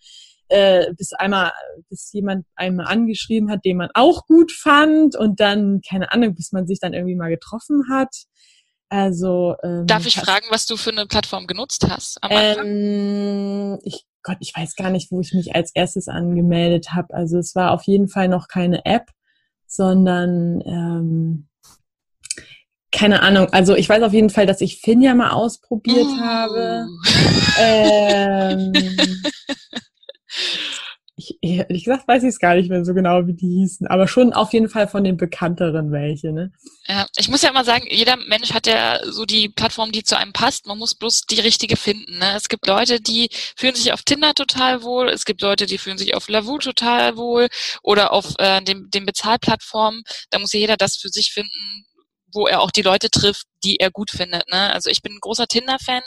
äh, 0.49 0.91
bis 0.97 1.13
einmal, 1.13 1.51
bis 1.89 2.11
jemand 2.11 2.45
einmal 2.55 2.87
angeschrieben 2.87 3.51
hat, 3.51 3.63
den 3.65 3.77
man 3.77 3.89
auch 3.93 4.25
gut 4.25 4.51
fand 4.51 5.15
und 5.15 5.39
dann, 5.39 5.81
keine 5.87 6.11
Ahnung, 6.11 6.35
bis 6.35 6.51
man 6.51 6.67
sich 6.67 6.79
dann 6.79 6.93
irgendwie 6.93 7.15
mal 7.15 7.29
getroffen 7.29 7.83
hat. 7.89 8.25
Also 8.89 9.55
ähm, 9.63 9.85
darf 9.85 10.07
ich 10.07 10.15
fragen, 10.15 10.47
was 10.49 10.65
du 10.65 10.75
für 10.75 10.89
eine 10.89 11.05
Plattform 11.05 11.45
genutzt 11.45 11.85
hast? 11.87 12.17
Am 12.23 12.31
ähm, 12.31 13.79
ich 13.83 14.05
Gott, 14.23 14.37
ich 14.41 14.53
weiß 14.55 14.75
gar 14.75 14.89
nicht, 14.89 15.11
wo 15.11 15.21
ich 15.21 15.33
mich 15.33 15.55
als 15.55 15.71
erstes 15.73 16.07
angemeldet 16.07 16.91
habe. 16.91 17.13
Also 17.13 17.37
es 17.37 17.55
war 17.55 17.71
auf 17.71 17.83
jeden 17.83 18.09
Fall 18.09 18.27
noch 18.27 18.47
keine 18.47 18.85
App, 18.85 19.11
sondern 19.69 20.61
ähm, 20.65 21.47
keine 22.91 23.21
Ahnung. 23.21 23.47
Also 23.51 23.75
ich 23.75 23.87
weiß 23.87 24.01
auf 24.03 24.13
jeden 24.13 24.31
Fall, 24.31 24.47
dass 24.47 24.61
ich 24.61 24.81
Finja 24.81 25.13
mal 25.13 25.29
ausprobiert 25.29 26.05
uh. 26.05 26.19
habe. 26.19 26.87
Ähm, 27.61 28.71
ich, 31.29 31.37
ehrlich 31.41 31.83
gesagt 31.83 32.07
weiß 32.07 32.23
ich 32.23 32.29
es 32.29 32.39
gar 32.39 32.55
nicht 32.55 32.69
mehr 32.69 32.85
so 32.85 32.93
genau, 32.93 33.27
wie 33.27 33.33
die 33.33 33.47
hießen, 33.47 33.87
aber 33.87 34.07
schon 34.07 34.33
auf 34.33 34.53
jeden 34.53 34.69
Fall 34.69 34.87
von 34.87 35.03
den 35.03 35.17
bekannteren 35.17 35.91
welche, 35.91 36.31
ne? 36.31 36.51
Ja, 36.87 37.05
ich 37.17 37.29
muss 37.29 37.41
ja 37.41 37.49
immer 37.49 37.63
sagen, 37.63 37.85
jeder 37.89 38.17
Mensch 38.17 38.53
hat 38.53 38.67
ja 38.67 38.99
so 39.05 39.25
die 39.25 39.49
Plattform, 39.49 39.91
die 39.91 40.03
zu 40.03 40.17
einem 40.17 40.33
passt. 40.33 40.65
Man 40.65 40.77
muss 40.77 40.95
bloß 40.95 41.21
die 41.29 41.39
richtige 41.39 41.77
finden. 41.77 42.17
Ne? 42.17 42.33
Es 42.35 42.49
gibt 42.49 42.65
Leute, 42.65 42.99
die 42.99 43.29
fühlen 43.55 43.75
sich 43.75 43.93
auf 43.93 44.01
Tinder 44.01 44.33
total 44.33 44.83
wohl. 44.83 45.09
Es 45.09 45.25
gibt 45.25 45.41
Leute, 45.41 45.65
die 45.65 45.77
fühlen 45.77 45.97
sich 45.97 46.15
auf 46.15 46.27
Lavu 46.29 46.57
total 46.57 47.15
wohl 47.17 47.47
oder 47.83 48.11
auf 48.11 48.33
äh, 48.39 48.61
den, 48.63 48.89
den 48.89 49.05
Bezahlplattformen. 49.05 50.03
Da 50.31 50.39
muss 50.39 50.53
ja 50.53 50.59
jeder 50.59 50.77
das 50.77 50.97
für 50.97 51.09
sich 51.09 51.31
finden, 51.31 51.85
wo 52.33 52.47
er 52.47 52.61
auch 52.61 52.71
die 52.71 52.81
Leute 52.81 53.09
trifft, 53.09 53.45
die 53.63 53.79
er 53.79 53.91
gut 53.91 54.11
findet. 54.11 54.47
Ne? 54.49 54.71
Also 54.73 54.89
ich 54.89 55.01
bin 55.01 55.13
ein 55.13 55.19
großer 55.19 55.47
Tinder-Fan. 55.47 56.01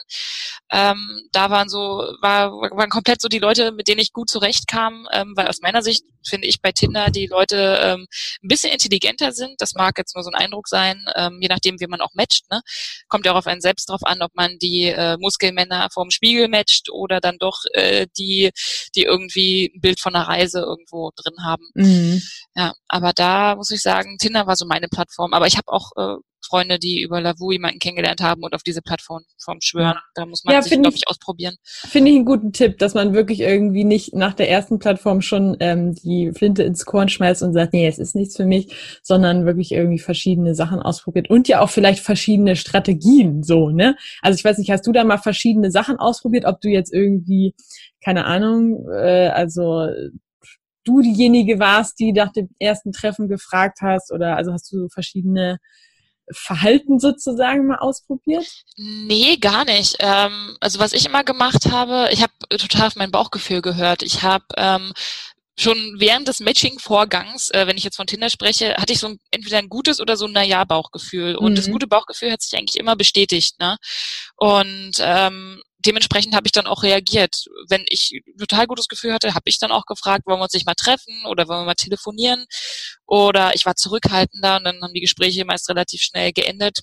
Ähm, 0.71 1.29
da 1.33 1.51
waren 1.51 1.69
so, 1.69 1.79
war, 2.21 2.53
waren 2.53 2.91
komplett 2.91 3.21
so 3.21 3.29
die 3.29 3.39
Leute, 3.39 3.73
mit 3.73 3.89
denen 3.89 4.01
ich 4.01 4.13
gut 4.13 4.31
zurechtkam, 4.31 5.07
ähm, 5.13 5.33
weil 5.37 5.49
aus 5.49 5.61
meiner 5.61 5.83
Sicht 5.83 6.05
finde 6.27 6.47
ich 6.47 6.61
bei 6.61 6.73
Tinder 6.73 7.11
die 7.11 7.27
Leute 7.27 7.79
ähm, 7.83 8.07
ein 8.43 8.49
bisschen 8.49 8.73
intelligenter 8.73 9.33
sind. 9.33 9.61
Das 9.61 9.75
mag 9.75 9.99
jetzt 9.99 10.15
nur 10.15 10.25
so 10.25 10.31
ein 10.31 10.41
Eindruck 10.41 10.69
sein, 10.69 11.05
ähm, 11.17 11.39
je 11.41 11.49
nachdem, 11.49 11.81
wie 11.81 11.87
man 11.87 12.01
auch 12.01 12.15
matcht. 12.15 12.51
Ne? 12.51 12.63
Kommt 13.09 13.27
ja 13.27 13.33
auch 13.33 13.37
auf 13.37 13.47
einen 13.47 13.61
selbst 13.61 13.89
drauf 13.89 14.05
an, 14.05 14.23
ob 14.23 14.35
man 14.35 14.59
die 14.59 14.85
äh, 14.85 15.17
Muskelmänner 15.19 15.89
vorm 15.93 16.11
Spiegel 16.11 16.49
matcht 16.49 16.91
oder 16.91 17.21
dann 17.21 17.39
doch 17.39 17.65
äh, 17.73 18.07
die, 18.17 18.51
die 18.95 19.03
irgendwie 19.03 19.73
ein 19.75 19.81
Bild 19.81 20.01
von 20.01 20.15
einer 20.15 20.29
Reise 20.29 20.61
irgendwo 20.61 21.11
drin 21.17 21.45
haben. 21.45 21.65
Mhm. 21.75 22.23
Ja, 22.55 22.73
aber 22.89 23.13
da 23.13 23.57
muss 23.57 23.71
ich 23.71 23.83
sagen, 23.83 24.19
Tinder 24.19 24.47
war 24.47 24.57
so 24.57 24.67
meine 24.67 24.89
Plattform. 24.89 25.35
Aber 25.35 25.47
ich 25.47 25.57
habe 25.57 25.69
auch 25.69 25.91
äh, 25.97 26.17
Freunde, 26.53 26.79
die 26.79 27.01
über 27.01 27.23
Lavu 27.23 27.51
jemanden 27.51 27.79
kennengelernt 27.79 28.21
haben 28.21 28.43
und 28.43 28.55
auf 28.55 28.63
diese 28.63 28.83
Plattform 28.83 29.23
schwören. 29.61 29.97
Da 30.15 30.27
muss 30.27 30.45
man 30.45 30.55
ja, 30.55 30.61
sich, 30.61 30.73
glaube 30.73 30.95
ich, 30.95 31.09
ausprobieren. 31.09 31.57
Finde 31.65 32.11
ich 32.11 32.17
einen 32.17 32.27
guten 32.27 32.53
Tipp, 32.53 32.77
dass 32.77 32.93
man 32.93 33.15
wirklich 33.15 33.41
irgendwie 33.41 33.85
nicht 33.85 34.15
nach 34.15 34.35
der 34.35 34.51
ersten 34.51 34.79
Plattform 34.79 35.23
schon 35.23 35.57
ähm, 35.61 35.95
die 35.95 36.31
Flinte 36.33 36.63
ins 36.63 36.85
Korn 36.85 37.09
schmeißt 37.09 37.43
und 37.43 37.55
sagt, 37.55 37.73
nee, 37.73 37.87
es 37.87 37.99
ist 37.99 38.15
nichts 38.15 38.37
für 38.37 38.45
mich, 38.45 39.01
sondern 39.03 39.47
wirklich 39.47 39.73
irgendwie 39.73 39.99
verschiedene 39.99 40.55
Sachen 40.55 40.81
ausprobiert 40.81 41.31
und 41.31 41.49
ja 41.49 41.61
auch 41.61 41.71
vielleicht 41.71 42.01
verschiedene 42.01 42.55
Strategien 42.55 43.43
so, 43.43 43.71
ne? 43.71 43.97
Also 44.21 44.37
ich 44.37 44.45
weiß 44.45 44.59
nicht, 44.59 44.71
hast 44.71 44.87
du 44.87 44.93
da 44.93 45.05
mal 45.05 45.17
verschiedene 45.17 45.71
Sachen 45.71 45.97
ausprobiert, 45.97 46.45
ob 46.45 46.61
du 46.61 46.69
jetzt 46.69 46.93
irgendwie, 46.93 47.55
keine 48.05 48.27
Ahnung, 48.27 48.87
äh, 48.91 49.29
also 49.29 49.87
du 50.85 51.01
diejenige 51.01 51.59
warst, 51.59 51.99
die 51.99 52.13
nach 52.13 52.33
dem 52.33 52.51
ersten 52.59 52.93
Treffen 52.93 53.29
gefragt 53.29 53.79
hast 53.81 54.13
oder 54.13 54.37
also 54.37 54.53
hast 54.53 54.71
du 54.71 54.81
so 54.81 54.89
verschiedene 54.89 55.59
Verhalten 56.35 56.99
sozusagen 56.99 57.67
mal 57.67 57.79
ausprobiert? 57.79 58.47
Nee, 58.77 59.37
gar 59.37 59.65
nicht. 59.65 59.97
Ähm, 60.01 60.57
also 60.61 60.79
was 60.79 60.93
ich 60.93 61.07
immer 61.07 61.25
gemacht 61.25 61.71
habe, 61.71 62.09
ich 62.13 62.23
habe 62.23 62.33
total 62.51 62.89
auf 62.89 62.97
mein 62.97 63.11
Bauchgefühl 63.11 63.63
gehört. 63.63 64.03
Ich 64.03 64.23
habe 64.23 64.45
ähm, 64.57 64.93
schon 65.59 65.97
während 65.99 66.29
des 66.29 66.41
Matching-Vorgangs, 66.41 67.51
äh, 67.51 67.67
wenn 67.67 67.77
ich 67.77 67.85
jetzt 67.85 67.97
von 67.97 68.07
Tinder 68.07 68.31
spreche, 68.31 68.75
hatte 68.77 68.93
ich 68.93 68.99
so 68.99 69.09
ein, 69.09 69.19
entweder 69.31 69.59
ein 69.59 69.69
gutes 69.69 70.01
oder 70.01 70.17
so 70.17 70.27
ein 70.27 70.33
Naja-Bauchgefühl. 70.33 71.37
Und 71.37 71.53
mhm. 71.53 71.57
das 71.57 71.71
gute 71.71 71.87
Bauchgefühl 71.87 72.33
hat 72.33 72.43
sich 72.43 72.59
eigentlich 72.59 72.79
immer 72.79 72.97
bestätigt. 72.97 73.59
Ne? 73.61 73.77
Und 74.37 74.93
ähm, 75.01 75.63
dementsprechend 75.87 76.35
habe 76.35 76.47
ich 76.47 76.53
dann 76.53 76.67
auch 76.67 76.83
reagiert. 76.83 77.45
Wenn 77.69 77.85
ich 77.89 78.23
total 78.39 78.67
gutes 78.67 78.89
Gefühl 78.89 79.13
hatte, 79.13 79.35
habe 79.35 79.45
ich 79.47 79.59
dann 79.59 79.73
auch 79.73 79.87
gefragt, 79.87 80.27
wollen 80.27 80.39
wir 80.39 80.45
uns 80.45 80.55
nicht 80.55 80.67
mal 80.67 80.75
treffen 80.75 81.27
oder 81.27 81.49
wollen 81.49 81.61
wir 81.61 81.67
mal 81.67 81.75
telefonieren? 81.75 82.45
Oder 83.07 83.55
ich 83.55 83.67
war 83.67 83.77
zurückhaltender 83.77 84.57
und 84.57 84.65
dann 84.65 84.81
haben 84.83 84.95
die 84.95 85.01
Gespräche 85.01 85.45
meist 85.45 85.69
relativ 85.69 86.03
schnell 86.03 86.33
geendet. 86.33 86.81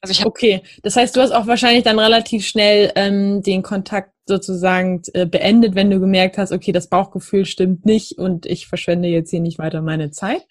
Also 0.00 0.12
ich 0.12 0.26
okay, 0.26 0.62
das 0.82 0.96
heißt, 0.96 1.14
du 1.14 1.20
hast 1.20 1.30
auch 1.30 1.46
wahrscheinlich 1.46 1.84
dann 1.84 1.98
relativ 1.98 2.46
schnell 2.46 2.92
ähm, 2.96 3.40
den 3.42 3.62
Kontakt 3.62 4.11
sozusagen 4.26 5.02
äh, 5.14 5.26
beendet, 5.26 5.74
wenn 5.74 5.90
du 5.90 5.98
gemerkt 5.98 6.38
hast, 6.38 6.52
okay, 6.52 6.72
das 6.72 6.88
Bauchgefühl 6.88 7.44
stimmt 7.44 7.84
nicht 7.84 8.18
und 8.18 8.46
ich 8.46 8.66
verschwende 8.66 9.08
jetzt 9.08 9.30
hier 9.30 9.40
nicht 9.40 9.58
weiter 9.58 9.82
meine 9.82 10.10
Zeit? 10.10 10.42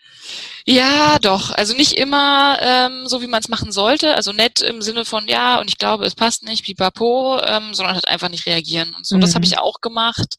Ja, 0.66 1.18
doch. 1.20 1.52
Also 1.52 1.76
nicht 1.76 1.94
immer 1.94 2.58
ähm, 2.62 3.08
so, 3.08 3.22
wie 3.22 3.28
man 3.28 3.42
es 3.42 3.50
machen 3.50 3.72
sollte. 3.72 4.16
Also 4.16 4.34
nett 4.34 4.62
im 4.62 4.82
Sinne 4.82 5.06
von, 5.06 5.28
ja, 5.28 5.60
und 5.60 5.70
ich 5.70 5.78
glaube, 5.78 6.06
es 6.06 6.16
passt 6.16 6.44
nicht, 6.44 6.66
pipapo, 6.66 7.40
ähm, 7.42 7.74
sondern 7.74 7.96
halt 7.96 8.08
einfach 8.08 8.30
nicht 8.30 8.46
reagieren 8.46 8.94
und 8.96 9.06
so. 9.06 9.16
Mhm. 9.16 9.22
Das 9.22 9.36
habe 9.36 9.46
ich 9.46 9.58
auch 9.58 9.82
gemacht. 9.82 10.36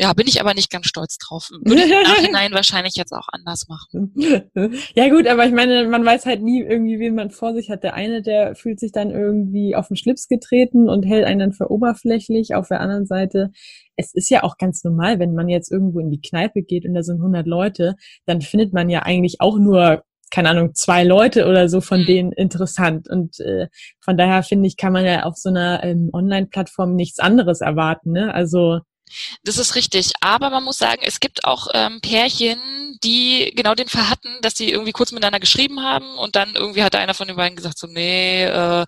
Ja, 0.00 0.12
bin 0.12 0.28
ich 0.28 0.40
aber 0.40 0.54
nicht 0.54 0.70
ganz 0.70 0.86
stolz 0.86 1.18
drauf. 1.18 1.50
Würde 1.50 1.82
ich 1.82 1.90
im 1.90 2.02
Nachhinein 2.02 2.52
wahrscheinlich 2.52 2.94
jetzt 2.94 3.12
auch 3.12 3.26
anders 3.32 3.66
machen. 3.68 4.14
Ja 4.94 5.08
gut, 5.08 5.26
aber 5.26 5.46
ich 5.46 5.52
meine, 5.52 5.88
man 5.88 6.04
weiß 6.04 6.26
halt 6.26 6.42
nie 6.42 6.62
irgendwie, 6.62 6.98
wen 6.98 7.14
man 7.14 7.30
vor 7.30 7.54
sich 7.54 7.70
hat. 7.70 7.82
Der 7.82 7.94
eine, 7.94 8.22
der 8.22 8.54
fühlt 8.54 8.78
sich 8.78 8.92
dann 8.92 9.10
irgendwie 9.10 9.74
auf 9.74 9.88
den 9.88 9.96
Schlips 9.96 10.28
getreten 10.28 10.88
und 10.88 11.04
hält 11.04 11.24
einen 11.24 11.40
dann 11.40 11.52
für 11.52 11.70
oberflächlich. 11.70 12.54
Auf 12.54 12.68
der 12.68 12.80
anderen 12.80 13.06
Seite, 13.06 13.50
es 13.96 14.14
ist 14.14 14.30
ja 14.30 14.42
auch 14.44 14.56
ganz 14.56 14.84
normal, 14.84 15.18
wenn 15.18 15.34
man 15.34 15.48
jetzt 15.48 15.72
irgendwo 15.72 15.98
in 15.98 16.10
die 16.10 16.20
Kneipe 16.20 16.62
geht 16.62 16.84
und 16.86 16.94
da 16.94 17.02
sind 17.02 17.16
100 17.16 17.46
Leute, 17.46 17.94
dann 18.26 18.40
findet 18.40 18.72
man 18.72 18.88
ja 18.88 19.02
eigentlich 19.02 19.40
auch 19.40 19.58
nur 19.58 20.04
keine 20.30 20.50
Ahnung, 20.50 20.74
zwei 20.74 21.04
Leute 21.04 21.46
oder 21.46 21.68
so 21.70 21.80
von 21.80 22.02
mhm. 22.02 22.06
denen 22.06 22.32
interessant. 22.32 23.08
Und 23.08 23.40
äh, 23.40 23.68
von 24.00 24.16
daher 24.16 24.42
finde 24.42 24.66
ich, 24.68 24.76
kann 24.76 24.92
man 24.92 25.04
ja 25.04 25.22
auf 25.22 25.36
so 25.36 25.48
einer 25.48 25.82
ähm, 25.82 26.10
Online-Plattform 26.12 26.94
nichts 26.94 27.18
anderes 27.18 27.62
erwarten. 27.62 28.12
Ne? 28.12 28.34
Also 28.34 28.80
das 29.44 29.58
ist 29.58 29.74
richtig. 29.74 30.12
Aber 30.20 30.50
man 30.50 30.64
muss 30.64 30.78
sagen, 30.78 31.02
es 31.04 31.20
gibt 31.20 31.44
auch 31.44 31.68
ähm, 31.74 32.00
Pärchen, 32.00 32.98
die 33.02 33.52
genau 33.54 33.74
den 33.74 33.88
Fall 33.88 34.08
hatten, 34.08 34.38
dass 34.42 34.56
sie 34.56 34.70
irgendwie 34.70 34.92
kurz 34.92 35.12
miteinander 35.12 35.40
geschrieben 35.40 35.82
haben 35.82 36.18
und 36.18 36.36
dann 36.36 36.54
irgendwie 36.54 36.82
hat 36.82 36.94
einer 36.94 37.14
von 37.14 37.28
den 37.28 37.36
beiden 37.36 37.56
gesagt, 37.56 37.78
so, 37.78 37.86
nee, 37.86 38.44
äh, 38.44 38.86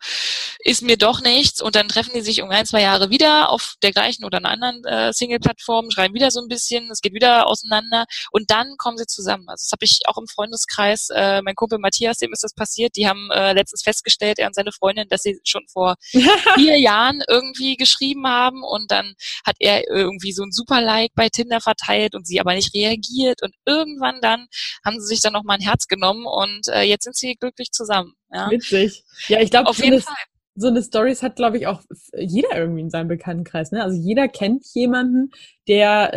ist 0.60 0.82
mir 0.82 0.96
doch 0.96 1.20
nichts. 1.20 1.60
Und 1.60 1.74
dann 1.76 1.88
treffen 1.88 2.12
die 2.14 2.20
sich 2.20 2.42
um 2.42 2.50
ein, 2.50 2.66
zwei 2.66 2.82
Jahre 2.82 3.10
wieder 3.10 3.50
auf 3.50 3.74
der 3.82 3.92
gleichen 3.92 4.24
oder 4.24 4.38
einer 4.38 4.50
anderen 4.50 4.84
äh, 4.84 5.12
Single-Plattform, 5.12 5.90
schreiben 5.90 6.14
wieder 6.14 6.30
so 6.30 6.40
ein 6.40 6.48
bisschen, 6.48 6.90
es 6.90 7.00
geht 7.00 7.14
wieder 7.14 7.46
auseinander 7.46 8.06
und 8.30 8.50
dann 8.50 8.76
kommen 8.78 8.98
sie 8.98 9.06
zusammen. 9.06 9.48
Also 9.48 9.64
das 9.64 9.72
habe 9.72 9.84
ich 9.84 10.00
auch 10.06 10.18
im 10.18 10.26
Freundeskreis, 10.26 11.08
äh, 11.14 11.42
mein 11.42 11.54
Kumpel 11.54 11.78
Matthias, 11.78 12.18
dem 12.18 12.32
ist 12.32 12.44
das 12.44 12.54
passiert, 12.54 12.96
die 12.96 13.08
haben 13.08 13.30
äh, 13.30 13.52
letztens 13.52 13.82
festgestellt, 13.82 14.38
er 14.38 14.46
und 14.46 14.54
seine 14.54 14.72
Freundin, 14.72 15.08
dass 15.08 15.22
sie 15.22 15.40
schon 15.44 15.66
vor 15.68 15.96
vier 16.54 16.78
Jahren 16.78 17.22
irgendwie 17.28 17.76
geschrieben 17.76 18.26
haben 18.26 18.62
und 18.62 18.90
dann 18.90 19.14
hat 19.46 19.56
er 19.58 19.88
äh, 19.90 20.04
irgendwie 20.10 20.32
so 20.32 20.42
ein 20.42 20.52
Super-Like 20.52 21.12
bei 21.14 21.28
Tinder 21.28 21.60
verteilt 21.60 22.14
und 22.14 22.26
sie 22.26 22.40
aber 22.40 22.54
nicht 22.54 22.74
reagiert 22.74 23.42
und 23.42 23.54
irgendwann 23.64 24.20
dann 24.20 24.46
haben 24.84 25.00
sie 25.00 25.06
sich 25.06 25.20
dann 25.20 25.32
noch 25.32 25.44
mal 25.44 25.54
ein 25.54 25.60
Herz 25.60 25.86
genommen 25.86 26.26
und 26.26 26.68
äh, 26.68 26.82
jetzt 26.82 27.04
sind 27.04 27.16
sie 27.16 27.36
glücklich 27.36 27.70
zusammen. 27.70 28.14
Ja. 28.32 28.50
Witzig. 28.50 29.04
Ja, 29.28 29.40
ich 29.40 29.50
glaube, 29.50 29.68
auf 29.68 29.78
jeden 29.78 30.00
Fall 30.00 30.14
so 30.60 30.68
eine 30.68 30.82
Stories 30.82 31.22
hat, 31.22 31.36
glaube 31.36 31.56
ich, 31.56 31.66
auch 31.66 31.80
jeder 32.14 32.54
irgendwie 32.54 32.82
in 32.82 32.90
seinem 32.90 33.08
Bekanntenkreis. 33.08 33.72
Ne? 33.72 33.82
Also 33.82 33.96
jeder 33.98 34.28
kennt 34.28 34.64
jemanden, 34.74 35.30
der 35.68 36.14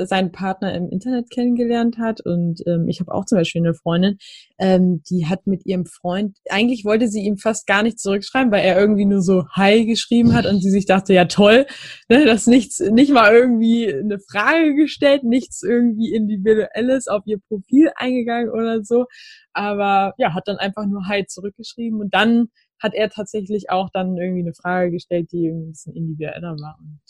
äh, 0.00 0.06
seinen 0.06 0.32
Partner 0.32 0.74
im 0.74 0.88
Internet 0.88 1.30
kennengelernt 1.30 1.98
hat. 1.98 2.20
Und 2.20 2.66
ähm, 2.66 2.88
ich 2.88 2.98
habe 2.98 3.14
auch 3.14 3.26
zum 3.26 3.38
Beispiel 3.38 3.62
eine 3.62 3.74
Freundin, 3.74 4.18
ähm, 4.58 5.02
die 5.08 5.26
hat 5.26 5.46
mit 5.46 5.66
ihrem 5.66 5.86
Freund, 5.86 6.36
eigentlich 6.48 6.84
wollte 6.84 7.06
sie 7.06 7.20
ihm 7.20 7.36
fast 7.36 7.66
gar 7.66 7.82
nicht 7.82 8.00
zurückschreiben, 8.00 8.50
weil 8.50 8.64
er 8.64 8.78
irgendwie 8.78 9.04
nur 9.04 9.22
so 9.22 9.44
Hi 9.50 9.84
geschrieben 9.86 10.34
hat 10.34 10.46
und 10.46 10.60
sie 10.60 10.70
sich 10.70 10.86
dachte, 10.86 11.14
ja 11.14 11.26
toll, 11.26 11.66
ne, 12.08 12.24
dass 12.24 12.46
nichts, 12.46 12.80
nicht 12.80 13.12
mal 13.12 13.32
irgendwie 13.32 13.92
eine 13.92 14.18
Frage 14.18 14.74
gestellt, 14.74 15.22
nichts 15.22 15.62
irgendwie 15.62 16.12
individuelles 16.12 17.06
auf 17.06 17.22
ihr 17.26 17.38
Profil 17.48 17.90
eingegangen 17.94 18.50
oder 18.50 18.82
so. 18.82 19.04
Aber 19.52 20.14
ja, 20.18 20.34
hat 20.34 20.48
dann 20.48 20.56
einfach 20.56 20.86
nur 20.86 21.06
Hi 21.06 21.24
zurückgeschrieben 21.26 22.00
und 22.00 22.14
dann 22.14 22.48
hat 22.80 22.94
er 22.94 23.10
tatsächlich 23.10 23.70
auch 23.70 23.90
dann 23.90 24.16
irgendwie 24.16 24.42
eine 24.42 24.54
Frage 24.54 24.90
gestellt, 24.92 25.32
die 25.32 25.46
irgendwie 25.46 25.68
ein 25.68 25.72
bisschen 25.72 25.94
individueller 25.94 26.56
war 26.58 26.78
und 26.80 27.00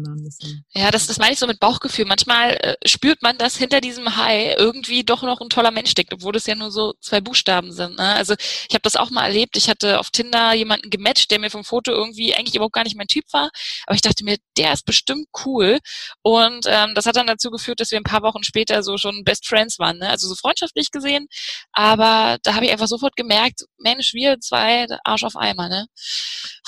nah 0.00 0.12
ein 0.12 0.22
bisschen. 0.22 0.64
Ja, 0.74 0.90
das, 0.90 1.06
das 1.06 1.18
meine 1.18 1.32
ich 1.32 1.38
so 1.38 1.46
mit 1.46 1.60
Bauchgefühl. 1.60 2.04
Manchmal 2.04 2.52
äh, 2.60 2.76
spürt 2.86 3.22
man, 3.22 3.38
dass 3.38 3.56
hinter 3.56 3.80
diesem 3.80 4.16
Hai 4.16 4.54
irgendwie 4.54 5.04
doch 5.04 5.22
noch 5.22 5.40
ein 5.40 5.48
toller 5.48 5.70
Mensch 5.70 5.90
steckt, 5.90 6.12
obwohl 6.12 6.36
es 6.36 6.46
ja 6.46 6.54
nur 6.54 6.70
so 6.70 6.94
zwei 7.00 7.20
Buchstaben 7.20 7.72
sind. 7.72 7.96
Ne? 7.96 8.14
Also 8.14 8.34
ich 8.34 8.74
habe 8.74 8.82
das 8.82 8.96
auch 8.96 9.10
mal 9.10 9.26
erlebt. 9.26 9.56
Ich 9.56 9.68
hatte 9.68 9.98
auf 10.00 10.10
Tinder 10.10 10.52
jemanden 10.54 10.90
gematcht, 10.90 11.30
der 11.30 11.38
mir 11.38 11.50
vom 11.50 11.64
Foto 11.64 11.92
irgendwie 11.92 12.34
eigentlich 12.34 12.54
überhaupt 12.54 12.74
gar 12.74 12.84
nicht 12.84 12.96
mein 12.96 13.06
Typ 13.06 13.24
war. 13.32 13.50
Aber 13.86 13.94
ich 13.94 14.02
dachte 14.02 14.24
mir, 14.24 14.36
der 14.56 14.72
ist 14.72 14.86
bestimmt 14.86 15.26
cool. 15.44 15.78
Und 16.22 16.66
ähm, 16.68 16.94
das 16.94 17.06
hat 17.06 17.16
dann 17.16 17.26
dazu 17.26 17.50
geführt, 17.50 17.80
dass 17.80 17.90
wir 17.90 17.98
ein 17.98 18.04
paar 18.04 18.22
Wochen 18.22 18.42
später 18.42 18.82
so 18.82 18.96
schon 18.96 19.24
Best 19.24 19.46
Friends 19.46 19.78
waren. 19.78 19.98
Ne? 19.98 20.08
Also 20.08 20.28
so 20.28 20.34
freundschaftlich 20.34 20.90
gesehen. 20.90 21.28
Aber 21.72 22.38
da 22.42 22.54
habe 22.54 22.66
ich 22.66 22.72
einfach 22.72 22.88
sofort 22.88 23.16
gemerkt, 23.16 23.64
Mensch, 23.78 24.14
wir 24.14 24.40
zwei 24.40 24.86
Arsch 25.04 25.24
auf 25.24 25.36
Eimer. 25.36 25.68
Ne? 25.68 25.86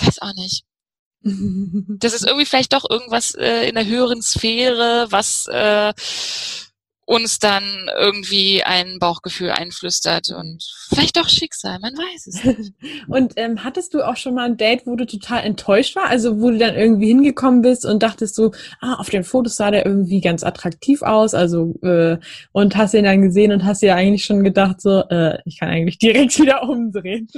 Weiß 0.00 0.21
auch 0.21 0.35
nicht. 0.35 0.64
Das 1.99 2.14
ist 2.14 2.25
irgendwie 2.25 2.47
vielleicht 2.47 2.73
doch 2.73 2.88
irgendwas 2.88 3.35
äh, 3.35 3.68
in 3.68 3.75
der 3.75 3.87
höheren 3.87 4.23
Sphäre, 4.23 5.06
was 5.11 5.47
äh, 5.50 5.92
uns 7.07 7.39
dann 7.39 7.89
irgendwie 7.97 8.65
ein 8.65 8.99
Bauchgefühl 8.99 9.51
einflüstert 9.51 10.31
und 10.31 10.65
vielleicht 10.89 11.17
doch 11.17 11.29
Schicksal, 11.29 11.79
man 11.79 11.95
weiß 11.95 12.27
es 12.27 12.45
nicht. 12.45 12.73
und 13.09 13.35
ähm, 13.37 13.63
hattest 13.63 13.95
du 13.95 14.03
auch 14.03 14.17
schon 14.17 14.35
mal 14.35 14.47
ein 14.47 14.57
Date, 14.57 14.87
wo 14.87 14.97
du 14.97 15.07
total 15.07 15.45
enttäuscht 15.45 15.95
war? 15.95 16.07
Also 16.07 16.41
wo 16.41 16.51
du 16.51 16.59
dann 16.59 16.75
irgendwie 16.75 17.07
hingekommen 17.07 17.63
bist 17.63 17.87
und 17.87 18.03
dachtest 18.03 18.35
so, 18.35 18.53
ah, 18.81 18.95
auf 18.95 19.09
den 19.09 19.23
Fotos 19.23 19.55
sah 19.55 19.71
der 19.71 19.87
irgendwie 19.87 20.21
ganz 20.21 20.43
attraktiv 20.43 21.03
aus, 21.03 21.33
also 21.33 21.77
äh, 21.83 22.19
und 22.51 22.77
hast 22.77 22.95
ihn 22.95 23.05
dann 23.05 23.23
gesehen 23.23 23.53
und 23.53 23.65
hast 23.65 23.83
dir 23.83 23.95
eigentlich 23.95 24.25
schon 24.25 24.43
gedacht 24.43 24.81
so, 24.81 25.03
äh, 25.09 25.39
ich 25.45 25.61
kann 25.61 25.69
eigentlich 25.69 25.99
direkt 25.99 26.37
wieder 26.41 26.65
umdrehen. 26.65 27.29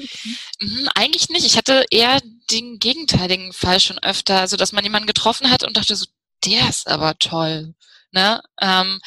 Mhm, 0.60 0.88
eigentlich 0.94 1.28
nicht. 1.28 1.44
Ich 1.44 1.58
hatte 1.58 1.84
eher 1.90 2.18
den 2.50 2.78
gegenteiligen 2.78 3.52
Fall 3.52 3.80
schon 3.80 3.98
öfter, 3.98 4.40
also 4.40 4.56
dass 4.56 4.72
man 4.72 4.82
jemanden 4.82 5.06
getroffen 5.06 5.50
hat 5.50 5.62
und 5.62 5.76
dachte 5.76 5.94
so, 5.94 6.06
der 6.46 6.70
ist 6.70 6.88
aber 6.88 7.18
toll. 7.18 7.74
Ne? 8.10 8.40
Ähm, 8.60 9.00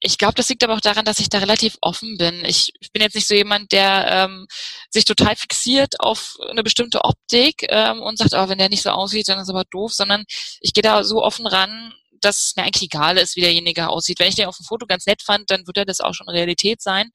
ich 0.00 0.16
glaube, 0.16 0.34
das 0.34 0.48
liegt 0.48 0.62
aber 0.62 0.74
auch 0.74 0.80
daran, 0.80 1.04
dass 1.04 1.18
ich 1.18 1.28
da 1.28 1.38
relativ 1.38 1.76
offen 1.80 2.16
bin. 2.16 2.44
Ich, 2.44 2.72
bin 2.92 3.02
jetzt 3.02 3.14
nicht 3.14 3.26
so 3.26 3.34
jemand, 3.34 3.72
der 3.72 4.06
ähm, 4.08 4.46
sich 4.90 5.04
total 5.04 5.34
fixiert 5.34 5.98
auf 6.00 6.36
eine 6.48 6.62
bestimmte 6.62 7.04
Optik 7.04 7.66
ähm, 7.68 8.00
und 8.00 8.18
sagt, 8.18 8.32
oh, 8.34 8.48
wenn 8.48 8.58
der 8.58 8.68
nicht 8.68 8.82
so 8.82 8.90
aussieht, 8.90 9.28
dann 9.28 9.40
ist 9.40 9.50
aber 9.50 9.64
doof, 9.70 9.92
sondern 9.92 10.24
ich 10.60 10.72
gehe 10.72 10.82
da 10.82 11.02
so 11.02 11.22
offen 11.22 11.46
ran, 11.46 11.92
dass 12.20 12.46
es 12.46 12.56
mir 12.56 12.62
eigentlich 12.62 12.84
egal 12.84 13.18
ist, 13.18 13.34
wie 13.36 13.40
derjenige 13.40 13.88
aussieht. 13.88 14.20
Wenn 14.20 14.28
ich 14.28 14.36
den 14.36 14.46
auf 14.46 14.56
dem 14.56 14.66
Foto 14.66 14.86
ganz 14.86 15.06
nett 15.06 15.22
fand, 15.22 15.50
dann 15.50 15.66
wird 15.66 15.76
er 15.76 15.84
das 15.84 16.00
auch 16.00 16.14
schon 16.14 16.28
Realität 16.28 16.80
sein. 16.80 17.10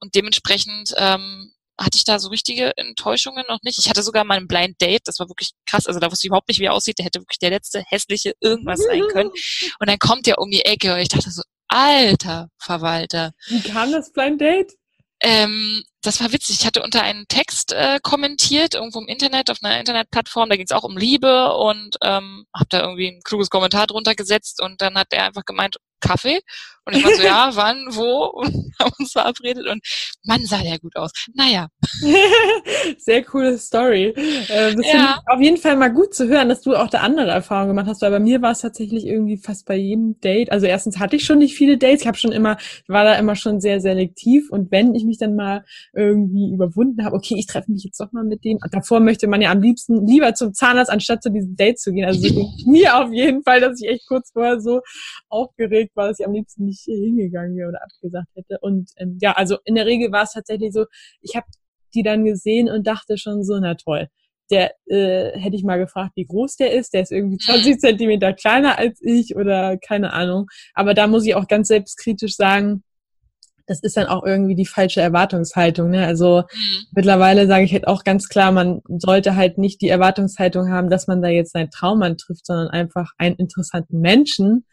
Und 0.00 0.14
dementsprechend 0.14 0.92
ähm, 0.96 1.52
hatte 1.78 1.96
ich 1.96 2.04
da 2.04 2.18
so 2.18 2.28
richtige 2.28 2.76
Enttäuschungen 2.76 3.44
noch 3.48 3.60
nicht. 3.62 3.78
Ich 3.78 3.88
hatte 3.88 4.02
sogar 4.02 4.24
mal 4.24 4.36
ein 4.36 4.48
Blind 4.48 4.80
Date, 4.80 5.02
das 5.06 5.18
war 5.18 5.28
wirklich 5.28 5.52
krass. 5.66 5.86
Also 5.86 6.00
da 6.00 6.10
wusste 6.10 6.26
ich 6.26 6.28
überhaupt 6.28 6.48
nicht, 6.48 6.60
wie 6.60 6.64
er 6.64 6.74
aussieht. 6.74 6.98
Der 6.98 7.06
hätte 7.06 7.20
wirklich 7.20 7.38
der 7.38 7.50
letzte 7.50 7.82
hässliche 7.86 8.34
irgendwas 8.40 8.80
sein 8.80 9.02
können. 9.12 9.30
Und 9.80 9.88
dann 9.88 9.98
kommt 9.98 10.26
er 10.26 10.38
um 10.38 10.50
die 10.50 10.64
Ecke 10.64 10.92
und 10.92 11.00
ich 11.00 11.08
dachte 11.08 11.30
so, 11.30 11.42
alter 11.68 12.48
Verwalter. 12.58 13.32
Wie 13.48 13.60
kam 13.60 13.92
das 13.92 14.12
Blind 14.12 14.40
Date? 14.40 14.72
Ähm, 15.20 15.82
das 16.02 16.20
war 16.20 16.32
witzig. 16.32 16.60
Ich 16.60 16.66
hatte 16.66 16.82
unter 16.82 17.02
einen 17.02 17.26
Text 17.28 17.72
äh, 17.72 17.98
kommentiert, 18.02 18.74
irgendwo 18.74 19.00
im 19.00 19.08
Internet, 19.08 19.50
auf 19.50 19.58
einer 19.62 19.78
Internetplattform, 19.78 20.48
da 20.48 20.56
ging 20.56 20.64
es 20.64 20.72
auch 20.72 20.84
um 20.84 20.96
Liebe 20.96 21.54
und 21.54 21.96
ähm, 22.02 22.46
habe 22.54 22.68
da 22.70 22.82
irgendwie 22.82 23.08
ein 23.08 23.20
kluges 23.24 23.50
Kommentar 23.50 23.86
drunter 23.88 24.14
gesetzt 24.14 24.62
und 24.62 24.80
dann 24.80 24.96
hat 24.96 25.08
er 25.12 25.24
einfach 25.24 25.44
gemeint, 25.44 25.76
Kaffee. 26.00 26.40
Und 26.88 26.96
ich 26.96 27.04
war 27.04 27.14
so, 27.14 27.22
ja, 27.22 27.50
wann, 27.52 27.84
wo? 27.90 28.30
Und 28.40 28.72
haben 28.80 28.92
uns 28.98 29.12
verabredet 29.12 29.66
und 29.66 29.82
Mann, 30.24 30.40
sah 30.46 30.62
der 30.62 30.78
gut 30.78 30.96
aus. 30.96 31.10
Naja. 31.34 31.68
Sehr 32.98 33.22
coole 33.24 33.58
Story. 33.58 34.06
Äh, 34.06 34.74
das 34.74 34.86
ja. 34.86 35.22
auf 35.26 35.38
jeden 35.38 35.58
Fall 35.58 35.76
mal 35.76 35.92
gut 35.92 36.14
zu 36.14 36.28
hören, 36.28 36.48
dass 36.48 36.62
du 36.62 36.74
auch 36.74 36.88
da 36.88 37.00
andere 37.00 37.30
Erfahrungen 37.30 37.76
gemacht 37.76 37.88
hast, 37.88 38.00
weil 38.00 38.10
bei 38.10 38.20
mir 38.20 38.40
war 38.40 38.52
es 38.52 38.60
tatsächlich 38.60 39.04
irgendwie 39.04 39.36
fast 39.36 39.66
bei 39.66 39.76
jedem 39.76 40.18
Date. 40.20 40.50
Also 40.50 40.64
erstens 40.64 40.98
hatte 40.98 41.16
ich 41.16 41.24
schon 41.24 41.38
nicht 41.38 41.54
viele 41.54 41.76
Dates. 41.76 42.00
Ich 42.00 42.06
habe 42.06 42.16
schon 42.16 42.32
immer, 42.32 42.56
war 42.86 43.04
da 43.04 43.16
immer 43.16 43.36
schon 43.36 43.60
sehr 43.60 43.82
selektiv. 43.82 44.48
Und 44.50 44.70
wenn 44.70 44.94
ich 44.94 45.04
mich 45.04 45.18
dann 45.18 45.36
mal 45.36 45.66
irgendwie 45.92 46.50
überwunden 46.54 47.04
habe, 47.04 47.16
okay, 47.16 47.34
ich 47.36 47.46
treffe 47.46 47.70
mich 47.70 47.84
jetzt 47.84 48.00
doch 48.00 48.12
mal 48.12 48.24
mit 48.24 48.44
dem. 48.44 48.60
Davor 48.70 49.00
möchte 49.00 49.26
man 49.26 49.42
ja 49.42 49.50
am 49.50 49.60
liebsten 49.60 50.06
lieber 50.06 50.32
zum 50.32 50.54
Zahnarzt, 50.54 50.90
anstatt 50.90 51.22
zu 51.22 51.30
diesem 51.30 51.54
Date 51.54 51.78
zu 51.78 51.92
gehen. 51.92 52.06
Also 52.06 52.26
mir 52.64 52.96
auf 52.96 53.12
jeden 53.12 53.42
Fall, 53.42 53.60
dass 53.60 53.78
ich 53.78 53.88
echt 53.90 54.06
kurz 54.08 54.30
vorher 54.32 54.58
so 54.58 54.80
aufgeregt 55.28 55.87
war, 55.94 56.08
dass 56.08 56.20
ich 56.20 56.26
am 56.26 56.32
liebsten 56.32 56.64
nicht 56.64 56.82
hingegangen 56.82 57.56
wäre 57.56 57.68
oder 57.68 57.82
abgesagt 57.82 58.28
hätte. 58.34 58.58
Und 58.60 58.90
ähm, 58.96 59.18
ja, 59.20 59.32
also 59.32 59.58
in 59.64 59.74
der 59.74 59.86
Regel 59.86 60.12
war 60.12 60.22
es 60.22 60.32
tatsächlich 60.32 60.72
so, 60.72 60.86
ich 61.20 61.36
habe 61.36 61.46
die 61.94 62.02
dann 62.02 62.24
gesehen 62.24 62.68
und 62.68 62.86
dachte 62.86 63.18
schon 63.18 63.44
so, 63.44 63.58
na 63.58 63.74
toll. 63.74 64.08
Der 64.50 64.72
äh, 64.86 65.38
hätte 65.38 65.56
ich 65.56 65.64
mal 65.64 65.78
gefragt, 65.78 66.12
wie 66.16 66.24
groß 66.24 66.56
der 66.56 66.72
ist. 66.72 66.94
Der 66.94 67.02
ist 67.02 67.12
irgendwie 67.12 67.36
20 67.36 67.74
mhm. 67.74 67.78
Zentimeter 67.80 68.32
kleiner 68.32 68.78
als 68.78 68.98
ich 69.02 69.36
oder 69.36 69.76
keine 69.76 70.12
Ahnung. 70.12 70.46
Aber 70.74 70.94
da 70.94 71.06
muss 71.06 71.26
ich 71.26 71.34
auch 71.34 71.48
ganz 71.48 71.68
selbstkritisch 71.68 72.34
sagen, 72.34 72.82
das 73.68 73.80
ist 73.80 73.96
dann 73.96 74.06
auch 74.06 74.24
irgendwie 74.24 74.54
die 74.54 74.66
falsche 74.66 75.00
Erwartungshaltung. 75.00 75.90
Ne? 75.90 76.06
Also 76.06 76.44
mhm. 76.50 76.86
mittlerweile 76.92 77.46
sage 77.46 77.64
ich 77.64 77.72
halt 77.72 77.86
auch 77.86 78.02
ganz 78.02 78.28
klar, 78.28 78.50
man 78.50 78.80
sollte 78.88 79.36
halt 79.36 79.58
nicht 79.58 79.82
die 79.82 79.90
Erwartungshaltung 79.90 80.70
haben, 80.70 80.90
dass 80.90 81.06
man 81.06 81.22
da 81.22 81.28
jetzt 81.28 81.52
seinen 81.52 81.70
Traummann 81.70 82.16
trifft, 82.16 82.46
sondern 82.46 82.68
einfach 82.68 83.12
einen 83.18 83.36
interessanten 83.36 84.00
Menschen. 84.00 84.64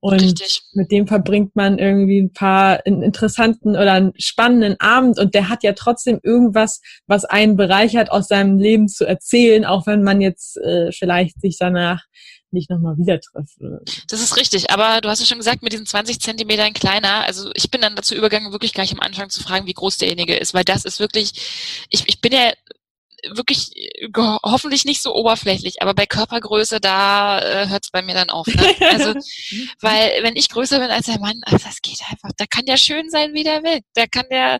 Und 0.00 0.22
Richtig. 0.22 0.62
mit 0.72 0.90
dem 0.90 1.06
verbringt 1.06 1.54
man 1.56 1.78
irgendwie 1.78 2.20
ein 2.20 2.32
paar 2.32 2.80
einen 2.86 3.02
interessanten 3.02 3.70
oder 3.70 3.92
einen 3.92 4.12
spannenden 4.16 4.80
Abend 4.80 5.18
und 5.18 5.34
der 5.34 5.50
hat 5.50 5.62
ja 5.62 5.74
trotzdem 5.74 6.20
irgendwas, 6.22 6.80
was 7.06 7.26
einen 7.26 7.56
bereichert, 7.56 8.10
aus 8.10 8.28
seinem 8.28 8.58
Leben 8.58 8.88
zu 8.88 9.04
erzählen, 9.06 9.66
auch 9.66 9.86
wenn 9.86 10.02
man 10.02 10.22
jetzt 10.22 10.56
äh, 10.56 10.90
vielleicht 10.92 11.38
sich 11.42 11.58
danach 11.58 12.02
nicht 12.50 12.70
nochmal 12.70 12.96
wieder 12.96 13.20
treffe. 13.20 13.80
Das 14.08 14.20
ist 14.20 14.36
richtig, 14.36 14.70
aber 14.70 15.00
du 15.00 15.08
hast 15.08 15.20
ja 15.20 15.26
schon 15.26 15.38
gesagt, 15.38 15.62
mit 15.62 15.72
diesen 15.72 15.86
20 15.86 16.20
Zentimetern 16.20 16.72
kleiner, 16.72 17.26
also 17.26 17.50
ich 17.54 17.70
bin 17.70 17.80
dann 17.80 17.94
dazu 17.94 18.14
übergegangen, 18.14 18.52
wirklich 18.52 18.72
gleich 18.72 18.92
am 18.92 19.00
Anfang 19.00 19.30
zu 19.30 19.42
fragen, 19.42 19.66
wie 19.66 19.74
groß 19.74 19.98
derjenige 19.98 20.36
ist, 20.36 20.54
weil 20.54 20.64
das 20.64 20.84
ist 20.84 20.98
wirklich, 20.98 21.86
ich, 21.90 22.04
ich 22.08 22.20
bin 22.20 22.32
ja 22.32 22.52
wirklich 23.28 23.70
hoffentlich 24.42 24.84
nicht 24.84 25.02
so 25.02 25.14
oberflächlich, 25.14 25.82
aber 25.82 25.94
bei 25.94 26.06
Körpergröße, 26.06 26.80
da 26.80 27.40
äh, 27.40 27.68
hört 27.68 27.84
es 27.84 27.90
bei 27.90 28.02
mir 28.02 28.14
dann 28.14 28.30
auf. 28.30 28.46
Ne? 28.46 28.74
Also, 28.80 29.14
weil 29.80 30.22
wenn 30.22 30.36
ich 30.36 30.48
größer 30.48 30.78
bin 30.78 30.90
als 30.90 31.06
der 31.06 31.20
Mann, 31.20 31.40
also 31.44 31.58
das 31.64 31.80
geht 31.82 32.00
einfach. 32.10 32.30
Da 32.36 32.46
kann 32.46 32.66
der 32.66 32.76
schön 32.76 33.10
sein, 33.10 33.34
wie 33.34 33.44
der 33.44 33.62
will. 33.62 33.80
Da 33.94 34.06
kann 34.06 34.26
der, 34.30 34.58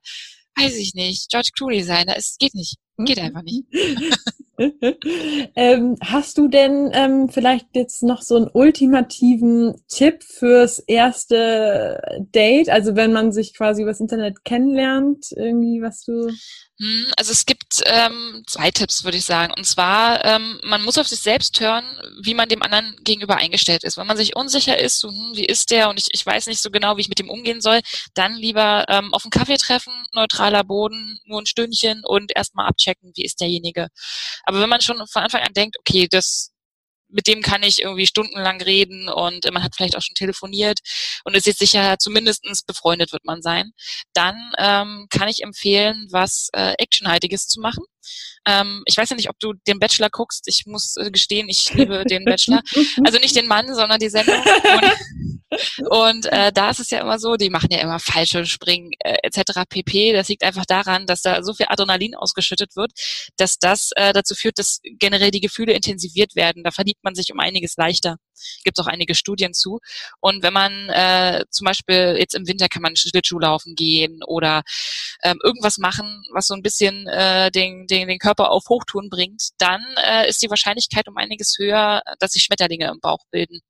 weiß 0.57 0.77
ich 0.77 0.95
nicht, 0.95 1.31
George 1.31 1.51
Clooney 1.57 1.83
sein. 1.83 2.07
Das 2.07 2.37
geht 2.39 2.55
nicht. 2.55 2.77
Geht 2.99 3.19
einfach 3.19 3.43
nicht. 3.43 3.65
ähm, 5.57 5.97
hast 6.03 6.37
du 6.37 6.49
denn 6.49 6.91
ähm, 6.93 7.29
vielleicht 7.31 7.69
jetzt 7.75 8.03
noch 8.03 8.21
so 8.23 8.37
einen 8.37 8.51
ultimativen 8.53 9.75
Tipp 9.89 10.23
fürs 10.23 10.79
erste 10.81 12.01
Date? 12.35 12.69
Also 12.69 12.97
wenn 12.97 13.13
man 13.13 13.33
sich 13.33 13.55
quasi 13.55 13.83
übers 13.83 14.01
Internet 14.01 14.45
kennenlernt, 14.45 15.27
irgendwie 15.37 15.81
was 15.81 16.05
du 16.05 16.31
hm, 16.81 17.13
also 17.19 17.31
es 17.33 17.45
gibt 17.45 17.83
ähm, 17.85 18.43
zwei 18.47 18.71
Tipps, 18.71 19.05
würde 19.05 19.19
ich 19.19 19.27
sagen. 19.27 19.53
Und 19.55 19.65
zwar, 19.67 20.25
ähm, 20.25 20.59
man 20.65 20.83
muss 20.83 20.97
auf 20.97 21.07
sich 21.07 21.21
selbst 21.21 21.61
hören, 21.61 21.85
wie 22.23 22.33
man 22.33 22.49
dem 22.49 22.63
anderen 22.63 22.97
gegenüber 23.05 23.37
eingestellt 23.37 23.85
ist. 23.85 23.99
Wenn 23.99 24.07
man 24.07 24.17
sich 24.17 24.35
unsicher 24.35 24.79
ist, 24.79 24.99
so, 24.99 25.11
hm, 25.11 25.33
wie 25.35 25.45
ist 25.45 25.71
der 25.71 25.91
und 25.91 25.99
ich, 25.99 26.07
ich 26.13 26.25
weiß 26.25 26.47
nicht 26.47 26.63
so 26.63 26.71
genau, 26.71 26.97
wie 26.97 27.03
ich 27.03 27.11
mit 27.11 27.19
dem 27.19 27.29
umgehen 27.29 27.61
soll, 27.61 27.81
dann 28.15 28.35
lieber 28.35 28.87
ähm, 28.89 29.13
auf 29.13 29.25
einen 29.25 29.31
Kaffee 29.31 29.59
treffen, 29.59 29.93
neutraler 30.15 30.65
Boden, 30.65 31.21
nur 31.27 31.43
ein 31.43 31.47
Stündchen 31.47 32.03
und 32.03 32.33
erstmal 32.35 32.67
abchecken, 32.67 33.13
wie 33.15 33.27
ist 33.27 33.43
derjenige. 33.43 33.89
Aber 34.51 34.61
wenn 34.61 34.69
man 34.69 34.81
schon 34.81 35.07
von 35.07 35.23
Anfang 35.23 35.43
an 35.43 35.53
denkt, 35.53 35.77
okay, 35.79 36.09
das 36.11 36.51
mit 37.09 37.29
dem 37.29 37.41
kann 37.41 37.63
ich 37.63 37.83
irgendwie 37.83 38.07
stundenlang 38.09 38.61
reden 38.61 39.09
und 39.09 39.49
man 39.53 39.63
hat 39.63 39.77
vielleicht 39.77 39.97
auch 39.97 40.03
schon 40.03 40.17
telefoniert 40.17 40.81
und 41.25 41.37
ist 41.37 41.47
jetzt 41.47 41.61
sicher, 41.61 41.99
zumindestens 42.01 42.65
befreundet 42.65 43.13
wird 43.13 43.25
man 43.25 43.43
sein, 43.43 43.71
dann 44.13 44.35
ähm, 44.59 45.07
kann 45.09 45.29
ich 45.29 45.45
empfehlen, 45.45 46.09
was 46.11 46.49
äh, 46.53 46.73
Actionhaltiges 46.79 47.47
zu 47.47 47.61
machen. 47.61 47.85
Ähm, 48.47 48.83
ich 48.87 48.97
weiß 48.97 49.11
ja 49.11 49.17
nicht, 49.17 49.29
ob 49.29 49.39
du 49.39 49.55
den 49.67 49.79
Bachelor 49.79 50.11
guckst. 50.11 50.49
Ich 50.49 50.65
muss 50.67 50.97
äh, 50.97 51.11
gestehen, 51.11 51.49
ich 51.49 51.73
liebe 51.75 52.05
den 52.05 52.25
Bachelor. 52.25 52.63
Also 53.05 53.19
nicht 53.19 53.37
den 53.37 53.47
Mann, 53.47 53.75
sondern 53.75 53.99
die 53.99 54.09
Sendung. 54.09 54.37
Und 54.37 54.93
und 55.91 56.27
äh, 56.27 56.53
da 56.53 56.71
ist 56.71 56.81
es 56.81 56.91
ja 56.91 57.01
immer 57.01 57.19
so, 57.19 57.37
die 57.37 57.51
machen 57.51 57.69
ja 57.71 57.81
immer 57.81 57.99
falsche 57.99 58.47
Springen 58.47 58.93
äh, 59.01 59.17
etc. 59.23 59.63
pp. 59.69 60.13
Das 60.13 60.29
liegt 60.29 60.45
einfach 60.45 60.65
daran, 60.65 61.07
dass 61.07 61.23
da 61.23 61.43
so 61.43 61.55
viel 61.55 61.67
Adrenalin 61.69 62.15
ausgeschüttet 62.15 62.77
wird, 62.77 62.93
dass 63.37 63.59
das 63.59 63.91
äh, 63.97 64.13
dazu 64.13 64.35
führt, 64.35 64.59
dass 64.59 64.81
generell 64.99 65.31
die 65.31 65.41
Gefühle 65.41 65.73
intensiviert 65.73 66.37
werden. 66.37 66.63
Da 66.63 66.71
verliebt 66.71 67.03
man 67.03 67.15
sich 67.15 67.33
um 67.33 67.41
einiges 67.41 67.77
leichter. 67.77 68.17
Gibt 68.65 68.79
es 68.79 68.85
auch 68.85 68.89
einige 68.89 69.15
Studien 69.15 69.53
zu. 69.53 69.81
Und 70.21 70.43
wenn 70.43 70.53
man 70.53 70.89
äh, 70.89 71.45
zum 71.51 71.65
Beispiel 71.65 72.17
jetzt 72.19 72.35
im 72.35 72.47
Winter 72.47 72.69
kann 72.69 72.83
man 72.83 72.97
Schlittschuh 72.97 73.39
laufen 73.39 73.75
gehen 73.75 74.21
oder 74.27 74.63
ähm, 75.23 75.39
irgendwas 75.43 75.79
machen, 75.79 76.23
was 76.33 76.47
so 76.47 76.55
ein 76.55 76.63
bisschen 76.63 77.07
äh, 77.09 77.51
den, 77.51 77.87
den, 77.91 78.09
den 78.09 78.19
Körper 78.19 78.51
auf 78.51 78.65
Hochtouren 78.69 79.09
bringt, 79.11 79.51
dann 79.59 79.83
äh, 80.05 80.29
ist 80.29 80.43
die 80.43 80.51
Wahrscheinlichkeit 80.51 81.09
um 81.09 81.17
einiges 81.17 81.57
höher, 81.59 82.03
dass 82.19 82.33
sich 82.33 82.43
Schmetterlinge 82.43 82.89
im 82.89 83.01
Bauch 83.01 83.25
bilden. 83.31 83.61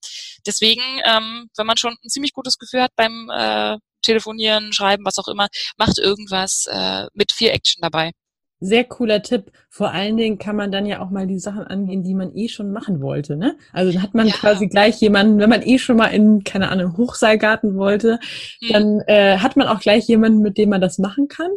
Deswegen, 0.47 0.83
ähm, 1.05 1.49
wenn 1.57 1.67
man 1.67 1.77
schon 1.77 1.97
ein 2.05 2.09
ziemlich 2.09 2.33
gutes 2.33 2.59
Gefühl 2.59 2.83
hat 2.83 2.93
beim 2.97 3.31
äh, 3.33 3.77
Telefonieren, 4.03 4.73
Schreiben, 4.73 5.05
was 5.05 5.19
auch 5.19 5.29
immer, 5.29 5.49
macht 5.77 5.99
irgendwas 5.99 6.67
äh, 6.71 7.07
mit 7.15 7.33
viel 7.33 7.51
Action 7.51 7.81
dabei. 7.83 8.13
Sehr 8.63 8.85
cooler 8.85 9.23
Tipp. 9.23 9.53
Vor 9.71 9.91
allen 9.91 10.19
Dingen 10.19 10.37
kann 10.39 10.55
man 10.55 10.71
dann 10.71 10.85
ja 10.85 11.01
auch 11.01 11.09
mal 11.09 11.27
die 11.27 11.39
Sachen 11.39 11.65
angehen, 11.65 12.03
die 12.03 12.15
man 12.15 12.37
eh 12.37 12.49
schon 12.49 12.73
machen 12.73 13.01
wollte. 13.01 13.37
Ne? 13.37 13.57
Also 13.73 13.91
dann 13.91 14.03
hat 14.03 14.15
man 14.15 14.27
ja. 14.27 14.35
quasi 14.35 14.69
gleich 14.69 15.01
jemanden, 15.01 15.39
wenn 15.39 15.49
man 15.49 15.63
eh 15.63 15.79
schon 15.79 15.97
mal 15.97 16.09
in, 16.09 16.45
keine 16.45 16.69
Ahnung, 16.69 16.99
Hochseilgarten 16.99 17.77
wollte, 17.77 18.19
hm. 18.61 18.69
dann 18.71 19.01
äh, 19.07 19.39
hat 19.39 19.57
man 19.57 19.67
auch 19.67 19.81
gleich 19.81 20.07
jemanden, 20.09 20.43
mit 20.43 20.59
dem 20.59 20.69
man 20.69 20.83
das 20.83 20.99
machen 20.99 21.29
kann. 21.29 21.51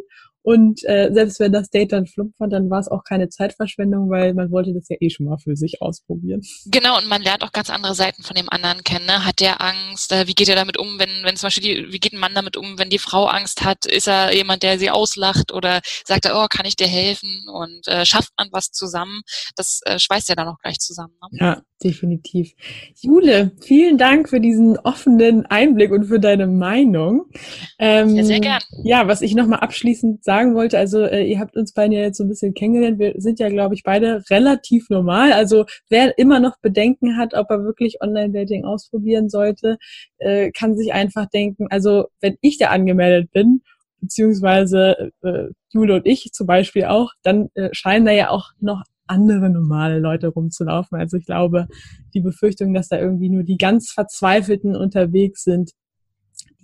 Und 0.44 0.84
äh, 0.84 1.10
selbst 1.10 1.40
wenn 1.40 1.52
das 1.52 1.70
Date 1.70 1.92
dann 1.92 2.06
flump 2.06 2.34
war, 2.38 2.48
dann 2.48 2.68
war 2.68 2.78
es 2.78 2.88
auch 2.88 3.02
keine 3.02 3.30
Zeitverschwendung, 3.30 4.10
weil 4.10 4.34
man 4.34 4.50
wollte 4.50 4.74
das 4.74 4.90
ja 4.90 4.96
eh 5.00 5.08
schon 5.08 5.24
mal 5.24 5.38
für 5.38 5.56
sich 5.56 5.80
ausprobieren. 5.80 6.42
Genau, 6.66 6.98
und 6.98 7.08
man 7.08 7.22
lernt 7.22 7.42
auch 7.42 7.52
ganz 7.52 7.70
andere 7.70 7.94
Seiten 7.94 8.22
von 8.22 8.36
dem 8.36 8.50
anderen 8.50 8.84
kennen. 8.84 9.06
Ne? 9.06 9.24
Hat 9.24 9.40
der 9.40 9.62
Angst? 9.62 10.12
Äh, 10.12 10.26
wie 10.26 10.34
geht 10.34 10.50
er 10.50 10.54
damit 10.54 10.76
um, 10.76 10.98
wenn, 10.98 11.08
wenn 11.24 11.36
zum 11.36 11.46
Beispiel 11.46 11.62
die, 11.86 11.92
wie 11.94 11.98
geht 11.98 12.12
ein 12.12 12.20
Mann 12.20 12.34
damit 12.34 12.58
um, 12.58 12.78
wenn 12.78 12.90
die 12.90 12.98
Frau 12.98 13.24
Angst 13.24 13.64
hat? 13.64 13.86
Ist 13.86 14.06
er 14.06 14.34
jemand, 14.34 14.62
der 14.62 14.78
sie 14.78 14.90
auslacht 14.90 15.50
oder 15.50 15.80
sagt 16.04 16.26
er, 16.26 16.36
oh, 16.36 16.46
kann 16.50 16.66
ich 16.66 16.76
dir 16.76 16.88
helfen? 16.88 17.46
Und 17.50 17.88
äh, 17.88 18.04
schafft 18.04 18.32
man 18.36 18.48
was 18.52 18.70
zusammen? 18.70 19.22
Das 19.56 19.80
äh, 19.86 19.98
schweißt 19.98 20.28
ja 20.28 20.34
dann 20.34 20.48
auch 20.48 20.58
gleich 20.58 20.78
zusammen. 20.78 21.14
Ne? 21.22 21.38
Ja, 21.40 21.62
definitiv. 21.82 22.52
Jule, 23.00 23.52
vielen 23.62 23.96
Dank 23.96 24.28
für 24.28 24.40
diesen 24.40 24.76
offenen 24.76 25.46
Einblick 25.46 25.90
und 25.90 26.04
für 26.04 26.20
deine 26.20 26.46
Meinung. 26.48 27.30
Ähm, 27.78 28.14
ja, 28.14 28.24
sehr 28.24 28.40
gern. 28.40 28.62
Ja, 28.82 29.08
was 29.08 29.22
ich 29.22 29.34
nochmal 29.34 29.60
abschließend 29.60 30.22
sagen 30.22 30.33
sagen 30.34 30.54
wollte, 30.54 30.78
also 30.78 31.02
äh, 31.04 31.24
ihr 31.24 31.38
habt 31.38 31.56
uns 31.56 31.72
beide 31.72 31.94
jetzt 31.94 32.18
so 32.18 32.24
ein 32.24 32.28
bisschen 32.28 32.54
kennengelernt. 32.54 32.98
Wir 32.98 33.14
sind 33.18 33.38
ja, 33.38 33.48
glaube 33.48 33.74
ich, 33.74 33.84
beide 33.84 34.24
relativ 34.30 34.90
normal. 34.90 35.32
Also 35.32 35.64
wer 35.88 36.18
immer 36.18 36.40
noch 36.40 36.58
Bedenken 36.60 37.16
hat, 37.16 37.34
ob 37.34 37.50
er 37.50 37.64
wirklich 37.64 38.02
Online-Dating 38.02 38.64
ausprobieren 38.64 39.28
sollte, 39.28 39.78
äh, 40.18 40.50
kann 40.50 40.76
sich 40.76 40.92
einfach 40.92 41.26
denken, 41.26 41.68
also 41.70 42.06
wenn 42.20 42.36
ich 42.40 42.58
da 42.58 42.66
angemeldet 42.70 43.30
bin, 43.32 43.62
beziehungsweise 44.00 45.12
äh, 45.22 45.48
Jule 45.72 45.94
und 45.94 46.06
ich 46.06 46.32
zum 46.32 46.46
Beispiel 46.46 46.84
auch, 46.84 47.12
dann 47.22 47.48
äh, 47.54 47.68
scheinen 47.72 48.04
da 48.04 48.12
ja 48.12 48.30
auch 48.30 48.50
noch 48.60 48.82
andere 49.06 49.50
normale 49.50 50.00
Leute 50.00 50.28
rumzulaufen. 50.28 50.98
Also 50.98 51.16
ich 51.16 51.26
glaube, 51.26 51.68
die 52.12 52.20
Befürchtung, 52.20 52.74
dass 52.74 52.88
da 52.88 52.98
irgendwie 52.98 53.28
nur 53.28 53.44
die 53.44 53.58
ganz 53.58 53.90
Verzweifelten 53.90 54.74
unterwegs 54.74 55.44
sind, 55.44 55.72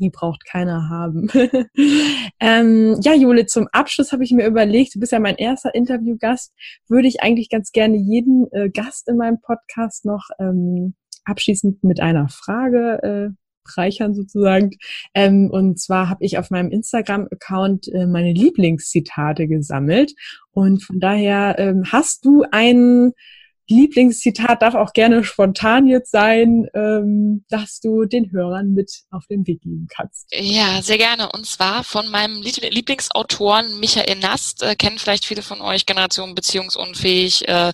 die 0.00 0.10
braucht 0.10 0.44
keiner 0.44 0.88
haben. 0.88 1.28
ähm, 2.40 2.98
ja, 3.02 3.14
Jule, 3.14 3.46
zum 3.46 3.68
Abschluss 3.72 4.12
habe 4.12 4.24
ich 4.24 4.32
mir 4.32 4.46
überlegt, 4.46 4.94
du 4.94 5.00
bist 5.00 5.12
ja 5.12 5.20
mein 5.20 5.36
erster 5.36 5.74
Interviewgast, 5.74 6.52
würde 6.88 7.08
ich 7.08 7.22
eigentlich 7.22 7.50
ganz 7.50 7.72
gerne 7.72 7.96
jeden 7.96 8.50
äh, 8.52 8.70
Gast 8.70 9.08
in 9.08 9.16
meinem 9.16 9.40
Podcast 9.40 10.04
noch 10.04 10.24
ähm, 10.38 10.94
abschließend 11.24 11.84
mit 11.84 12.00
einer 12.00 12.28
Frage 12.28 13.02
äh, 13.02 13.40
reichern 13.76 14.14
sozusagen. 14.14 14.70
Ähm, 15.14 15.50
und 15.50 15.78
zwar 15.78 16.08
habe 16.08 16.24
ich 16.24 16.38
auf 16.38 16.50
meinem 16.50 16.70
Instagram-Account 16.70 17.88
äh, 17.88 18.06
meine 18.06 18.32
Lieblingszitate 18.32 19.46
gesammelt. 19.46 20.14
Und 20.52 20.82
von 20.82 20.98
daher 20.98 21.56
ähm, 21.58 21.84
hast 21.92 22.24
du 22.24 22.44
einen 22.50 23.12
Lieblingszitat 23.70 24.60
darf 24.60 24.74
auch 24.74 24.92
gerne 24.92 25.24
spontan 25.24 25.86
jetzt 25.86 26.10
sein, 26.10 26.66
ähm, 26.74 27.44
dass 27.48 27.80
du 27.80 28.04
den 28.04 28.30
Hörern 28.32 28.72
mit 28.72 28.90
auf 29.10 29.26
den 29.26 29.46
Weg 29.46 29.62
geben 29.62 29.86
kannst. 29.88 30.26
Ja, 30.32 30.82
sehr 30.82 30.98
gerne. 30.98 31.30
Und 31.32 31.46
zwar 31.46 31.84
von 31.84 32.08
meinem 32.08 32.42
Lieblingsautoren 32.42 33.78
Michael 33.80 34.18
Nast, 34.18 34.62
äh, 34.62 34.74
kennen 34.74 34.98
vielleicht 34.98 35.24
viele 35.24 35.42
von 35.42 35.60
euch, 35.60 35.86
Generation 35.86 36.34
Beziehungsunfähig, 36.34 37.48
äh, 37.48 37.72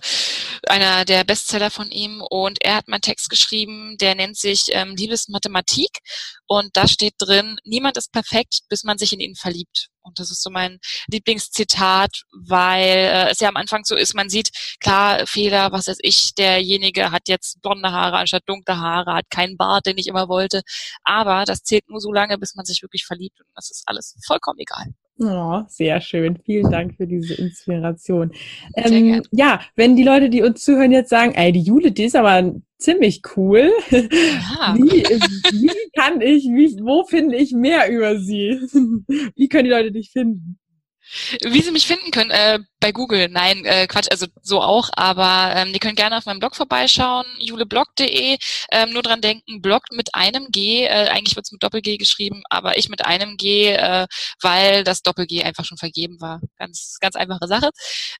einer 0.67 1.05
der 1.05 1.23
Bestseller 1.23 1.71
von 1.71 1.89
ihm. 1.89 2.21
Und 2.21 2.59
er 2.61 2.75
hat 2.75 2.87
meinen 2.87 3.01
Text 3.01 3.29
geschrieben, 3.29 3.97
der 3.99 4.15
nennt 4.15 4.37
sich 4.37 4.67
ähm, 4.71 4.95
Liebesmathematik. 4.95 5.99
Und 6.47 6.75
da 6.77 6.87
steht 6.87 7.15
drin, 7.17 7.57
niemand 7.65 7.97
ist 7.97 8.11
perfekt, 8.11 8.61
bis 8.69 8.83
man 8.83 8.97
sich 8.97 9.13
in 9.13 9.19
ihn 9.19 9.35
verliebt. 9.35 9.89
Und 10.01 10.19
das 10.19 10.31
ist 10.31 10.41
so 10.41 10.49
mein 10.49 10.79
Lieblingszitat, 11.07 12.23
weil 12.31 12.85
äh, 12.85 13.29
es 13.29 13.41
ja 13.41 13.49
am 13.49 13.57
Anfang 13.57 13.83
so 13.83 13.95
ist, 13.95 14.15
man 14.15 14.29
sieht, 14.29 14.51
klar, 14.79 15.27
Fehler, 15.27 15.73
was 15.73 15.87
weiß 15.87 15.97
ich, 16.01 16.33
derjenige 16.35 17.11
hat 17.11 17.27
jetzt 17.27 17.61
blonde 17.61 17.91
Haare 17.91 18.17
anstatt 18.17 18.43
dunkle 18.47 18.77
Haare, 18.77 19.15
hat 19.15 19.29
keinen 19.29 19.57
Bart, 19.57 19.85
den 19.85 19.97
ich 19.97 20.07
immer 20.07 20.29
wollte. 20.29 20.61
Aber 21.03 21.43
das 21.43 21.63
zählt 21.63 21.89
nur 21.89 21.99
so 21.99 22.13
lange, 22.13 22.37
bis 22.37 22.55
man 22.55 22.65
sich 22.65 22.81
wirklich 22.81 23.05
verliebt. 23.05 23.41
Und 23.41 23.47
das 23.55 23.69
ist 23.69 23.83
alles 23.85 24.15
vollkommen 24.25 24.59
egal. 24.59 24.93
Oh, 25.19 25.63
sehr 25.67 25.99
schön. 25.99 26.37
Vielen 26.45 26.69
Dank 26.69 26.95
für 26.95 27.07
diese 27.07 27.33
Inspiration. 27.35 28.31
Ähm, 28.75 29.23
ja, 29.31 29.61
wenn 29.75 29.95
die 29.95 30.03
Leute, 30.03 30.29
die 30.29 30.43
uns 30.43 30.63
zuhören, 30.63 30.91
jetzt 30.91 31.09
sagen, 31.09 31.33
ey, 31.33 31.51
die 31.51 31.61
Jule, 31.61 31.91
die 31.91 32.03
ist 32.03 32.15
aber 32.15 32.53
ziemlich 32.77 33.21
cool. 33.35 33.71
Ja. 33.89 34.75
Wie, 34.75 35.03
wie 35.03 35.91
kann 35.95 36.21
ich, 36.21 36.45
wie, 36.45 36.79
wo 36.83 37.03
finde 37.03 37.35
ich 37.35 37.51
mehr 37.51 37.91
über 37.91 38.19
sie? 38.19 38.59
Wie 39.35 39.47
können 39.49 39.65
die 39.65 39.71
Leute 39.71 39.91
dich 39.91 40.11
finden? 40.11 40.59
Wie 41.43 41.61
Sie 41.61 41.71
mich 41.71 41.87
finden 41.87 42.11
können, 42.11 42.31
äh, 42.31 42.59
bei 42.79 42.91
Google, 42.91 43.29
nein, 43.29 43.65
äh, 43.65 43.87
Quatsch, 43.87 44.07
also 44.11 44.27
so 44.41 44.61
auch, 44.61 44.89
aber 44.93 45.55
ähm, 45.55 45.73
die 45.73 45.79
können 45.79 45.95
gerne 45.95 46.17
auf 46.17 46.25
meinem 46.25 46.39
Blog 46.39 46.55
vorbeischauen, 46.55 47.25
juleblog.de, 47.39 48.37
ähm, 48.71 48.93
nur 48.93 49.01
dran 49.01 49.21
denken, 49.21 49.61
Blog 49.61 49.83
mit 49.91 50.13
einem 50.13 50.47
G, 50.51 50.85
äh, 50.85 51.07
eigentlich 51.09 51.35
wird 51.35 51.45
es 51.45 51.51
mit 51.51 51.63
Doppel-G 51.63 51.97
geschrieben, 51.97 52.43
aber 52.49 52.77
ich 52.77 52.89
mit 52.89 53.05
einem 53.05 53.37
G, 53.37 53.71
äh, 53.71 54.05
weil 54.41 54.83
das 54.83 55.01
Doppel-G 55.01 55.43
einfach 55.43 55.65
schon 55.65 55.77
vergeben 55.77 56.19
war. 56.19 56.41
Ganz, 56.57 56.97
ganz 56.99 57.15
einfache 57.15 57.47
Sache. 57.47 57.71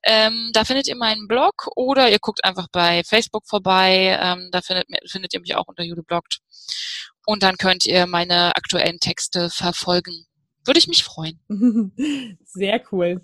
Ähm, 0.03 0.51
da 0.53 0.63
findet 0.63 0.87
ihr 0.87 0.95
meinen 0.95 1.27
Blog 1.27 1.67
oder 1.75 2.09
ihr 2.09 2.19
guckt 2.19 2.43
einfach 2.43 2.67
bei 2.71 3.03
Facebook 3.03 3.47
vorbei, 3.47 4.17
ähm, 4.21 4.49
da 4.51 4.61
findet, 4.61 4.87
findet 5.09 5.33
ihr 5.33 5.41
mich 5.41 5.55
auch 5.55 5.67
unter 5.67 5.83
juleblogt. 5.83 6.39
Und 7.25 7.43
dann 7.43 7.57
könnt 7.57 7.85
ihr 7.85 8.07
meine 8.07 8.55
aktuellen 8.55 8.99
Texte 8.99 9.49
verfolgen 9.49 10.25
würde 10.67 10.79
ich 10.79 10.87
mich 10.87 11.03
freuen. 11.03 11.39
Sehr 12.45 12.81
cool. 12.91 13.21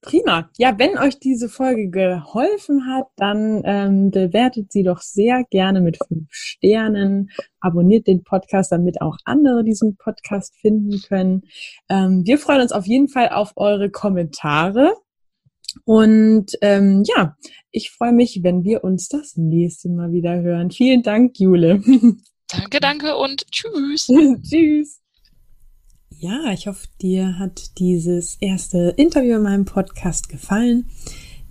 Prima. 0.00 0.50
Ja, 0.58 0.78
wenn 0.78 0.98
euch 0.98 1.18
diese 1.18 1.48
Folge 1.48 1.88
geholfen 1.90 2.86
hat, 2.86 3.06
dann 3.16 3.62
ähm, 3.64 4.10
bewertet 4.10 4.72
sie 4.72 4.82
doch 4.82 5.00
sehr 5.00 5.44
gerne 5.50 5.80
mit 5.80 5.98
fünf 6.06 6.26
Sternen. 6.30 7.30
Abonniert 7.60 8.06
den 8.06 8.24
Podcast, 8.24 8.72
damit 8.72 9.00
auch 9.00 9.16
andere 9.24 9.62
diesen 9.64 9.96
Podcast 9.96 10.54
finden 10.60 11.00
können. 11.02 11.42
Ähm, 11.88 12.22
wir 12.26 12.38
freuen 12.38 12.62
uns 12.62 12.72
auf 12.72 12.86
jeden 12.86 13.08
Fall 13.08 13.28
auf 13.28 13.52
eure 13.56 13.90
Kommentare. 13.90 14.94
Und 15.84 16.52
ähm, 16.60 17.04
ja, 17.06 17.36
ich 17.70 17.90
freue 17.90 18.12
mich, 18.12 18.40
wenn 18.42 18.64
wir 18.64 18.84
uns 18.84 19.08
das 19.08 19.36
nächste 19.36 19.88
Mal 19.88 20.12
wieder 20.12 20.40
hören. 20.42 20.70
Vielen 20.70 21.02
Dank, 21.02 21.38
Jule. 21.38 21.82
Danke, 22.48 22.80
danke 22.80 23.16
und 23.16 23.50
tschüss. 23.50 24.08
tschüss. 24.42 25.01
Ja, 26.22 26.52
ich 26.52 26.68
hoffe, 26.68 26.86
dir 27.00 27.40
hat 27.40 27.80
dieses 27.80 28.36
erste 28.40 28.94
Interview 28.96 29.38
in 29.38 29.42
meinem 29.42 29.64
Podcast 29.64 30.28
gefallen. 30.28 30.86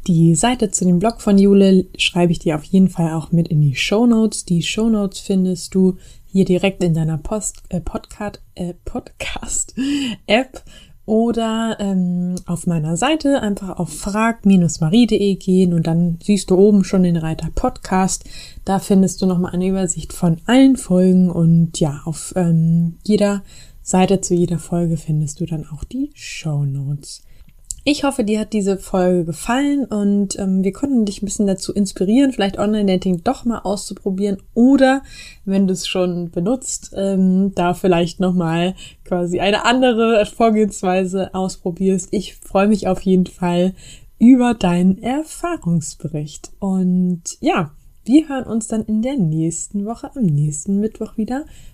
Die 0.08 0.34
Seite 0.34 0.72
zu 0.72 0.86
dem 0.86 0.98
Blog 0.98 1.20
von 1.20 1.38
Jule 1.38 1.88
schreibe 1.98 2.32
ich 2.32 2.40
dir 2.40 2.56
auf 2.56 2.64
jeden 2.64 2.88
Fall 2.88 3.12
auch 3.12 3.34
mit 3.34 3.50
in 3.50 3.60
die 3.60 3.76
Show 3.76 4.06
Notes. 4.06 4.46
Die 4.46 4.64
Show 4.64 4.90
Notes 4.90 5.20
findest 5.20 5.76
du 5.76 5.98
hier 6.26 6.46
direkt 6.46 6.82
in 6.86 6.94
deiner 6.94 7.18
Post, 7.18 7.64
äh, 7.68 7.82
Podcast, 7.82 8.42
äh, 8.56 8.74
Podcast 8.86 9.76
App 10.26 10.64
oder 11.06 11.76
ähm, 11.82 12.36
auf 12.46 12.66
meiner 12.66 12.96
Seite 12.96 13.42
einfach 13.42 13.78
auf 13.78 13.94
frag-marie.de 13.94 15.36
gehen 15.36 15.74
und 15.74 15.86
dann 15.86 16.18
siehst 16.24 16.50
du 16.50 16.56
oben 16.56 16.86
schon 16.86 17.04
den 17.04 17.18
Reiter 17.18 17.50
Podcast. 17.54 18.24
Da 18.64 18.80
findest 18.80 19.22
du 19.22 19.26
nochmal 19.26 19.52
eine 19.52 19.68
Übersicht 19.68 20.14
von 20.14 20.38
allen 20.46 20.78
Folgen 20.78 21.30
und 21.30 21.78
ja, 21.82 22.00
auf 22.06 22.32
ähm, 22.38 23.00
jeder 23.04 23.44
Seite 23.82 24.22
zu 24.22 24.34
jeder 24.34 24.60
Folge 24.60 24.98
findest 24.98 25.40
du 25.40 25.46
dann 25.46 25.66
auch 25.72 25.84
die 25.84 26.12
Show 26.14 26.66
Notes. 26.66 27.24
Ich 27.84 28.04
hoffe, 28.04 28.24
dir 28.24 28.42
hat 28.42 28.54
diese 28.54 28.78
Folge 28.78 29.26
gefallen 29.26 29.86
und 29.86 30.38
ähm, 30.38 30.64
wir 30.64 30.72
konnten 30.72 31.04
dich 31.06 31.22
ein 31.22 31.26
bisschen 31.26 31.48
dazu 31.48 31.74
inspirieren, 31.74 32.32
vielleicht 32.32 32.60
Online-Dating 32.60 33.24
doch 33.24 33.44
mal 33.44 33.58
auszuprobieren 33.58 34.38
oder 34.54 35.02
wenn 35.46 35.66
du 35.66 35.74
es 35.74 35.88
schon 35.88 36.30
benutzt, 36.30 36.92
ähm, 36.96 37.54
da 37.56 37.74
vielleicht 37.74 38.20
nochmal 38.20 38.76
quasi 39.04 39.40
eine 39.40 39.66
andere 39.66 40.28
Vorgehensweise 40.28 41.34
ausprobierst. 41.34 42.10
Ich 42.12 42.36
freue 42.36 42.68
mich 42.68 42.88
auf 42.88 43.02
jeden 43.02 43.26
Fall 43.26 43.74
über 44.20 44.54
deinen 44.54 45.02
Erfahrungsbericht. 45.02 46.52
Und 46.60 47.24
ja, 47.40 47.72
wir 48.06 48.30
hören 48.30 48.46
uns 48.46 48.68
dann 48.68 48.84
in 48.84 49.02
der 49.02 49.18
nächsten 49.18 49.86
Woche, 49.86 50.12
am 50.16 50.26
nächsten 50.26 50.80
Mittwoch 50.80 51.18
wieder. 51.18 51.46